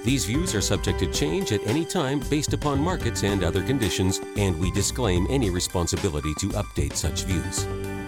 These 0.03 0.25
views 0.25 0.55
are 0.55 0.61
subject 0.61 0.97
to 0.99 1.11
change 1.11 1.51
at 1.51 1.65
any 1.67 1.85
time 1.85 2.21
based 2.29 2.53
upon 2.53 2.79
markets 2.79 3.23
and 3.23 3.43
other 3.43 3.61
conditions, 3.61 4.19
and 4.35 4.59
we 4.59 4.71
disclaim 4.71 5.27
any 5.29 5.51
responsibility 5.51 6.33
to 6.39 6.47
update 6.49 6.95
such 6.95 7.25
views. 7.25 7.67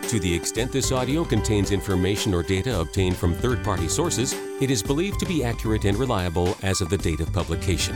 To 0.09 0.19
the 0.19 0.33
extent 0.33 0.71
this 0.71 0.91
audio 0.91 1.23
contains 1.23 1.71
information 1.71 2.33
or 2.33 2.43
data 2.43 2.79
obtained 2.79 3.15
from 3.15 3.33
third 3.33 3.63
party 3.63 3.87
sources, 3.87 4.33
it 4.59 4.69
is 4.69 4.83
believed 4.83 5.19
to 5.21 5.25
be 5.25 5.43
accurate 5.43 5.85
and 5.85 5.97
reliable 5.97 6.57
as 6.63 6.81
of 6.81 6.89
the 6.89 6.97
date 6.97 7.21
of 7.21 7.31
publication. 7.31 7.95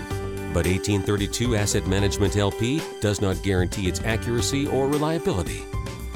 But 0.54 0.66
1832 0.66 1.56
Asset 1.58 1.86
Management 1.88 2.38
LP 2.38 2.82
does 3.02 3.20
not 3.20 3.44
guarantee 3.44 3.90
its 3.90 4.02
accuracy 4.02 4.66
or 4.68 4.88
reliability. 4.88 5.64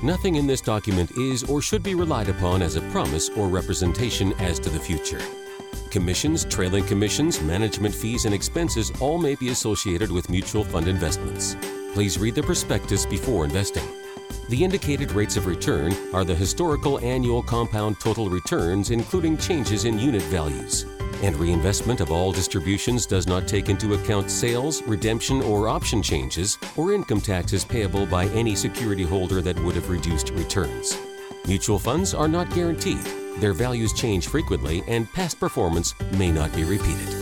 Nothing 0.02 0.36
in 0.36 0.48
this 0.48 0.62
document 0.62 1.12
is 1.18 1.44
or 1.44 1.62
should 1.62 1.84
be 1.84 1.96
relied 1.96 2.30
upon 2.30 2.62
as 2.62 2.78
a 2.78 2.82
promise 2.92 3.30
or 3.30 3.50
representation 3.50 4.32
as 4.40 4.58
to 4.60 4.70
the 4.70 4.80
future. 4.80 5.22
Commissions, 5.92 6.46
trailing 6.46 6.86
commissions, 6.86 7.42
management 7.42 7.94
fees, 7.94 8.24
and 8.24 8.34
expenses 8.34 8.92
all 9.02 9.18
may 9.18 9.36
be 9.36 9.50
associated 9.50 10.10
with 10.10 10.30
mutual 10.30 10.64
fund 10.64 10.88
investments. 10.88 11.58
Please 11.94 12.18
read 12.18 12.36
the 12.36 12.44
prospectus 12.44 13.06
before 13.06 13.44
investing. 13.44 13.99
The 14.50 14.64
indicated 14.64 15.12
rates 15.12 15.38
of 15.38 15.46
return 15.46 15.94
are 16.12 16.26
the 16.26 16.34
historical 16.34 17.00
annual 17.02 17.44
compound 17.44 18.00
total 18.00 18.32
returns, 18.32 18.90
including 18.90 19.38
changes 19.38 19.86
in 19.86 20.00
unit 20.00 20.24
values. 20.24 20.88
And 21.22 21.36
reinvestment 21.36 22.02
of 22.02 22.12
all 22.12 22.32
distributions 22.32 23.06
does 23.06 23.28
not 23.28 23.48
take 23.48 23.70
into 23.70 23.94
account 23.94 24.32
sales, 24.32 24.82
redemption, 24.88 25.44
or 25.44 25.70
option 25.70 26.02
changes, 26.02 26.58
or 26.76 26.94
income 26.94 27.22
taxes 27.22 27.64
payable 27.64 28.08
by 28.08 28.26
any 28.30 28.56
security 28.56 29.04
holder 29.04 29.40
that 29.42 29.60
would 29.60 29.76
have 29.76 29.92
reduced 29.92 30.32
returns. 30.32 30.98
Mutual 31.46 31.78
funds 31.78 32.16
are 32.16 32.28
not 32.28 32.50
guaranteed. 32.56 33.06
Their 33.38 33.54
values 33.54 33.94
change 33.94 34.30
frequently, 34.30 34.82
and 34.88 35.12
past 35.14 35.40
performance 35.40 35.94
may 36.14 36.32
not 36.32 36.52
be 36.56 36.64
repeated. 36.64 37.19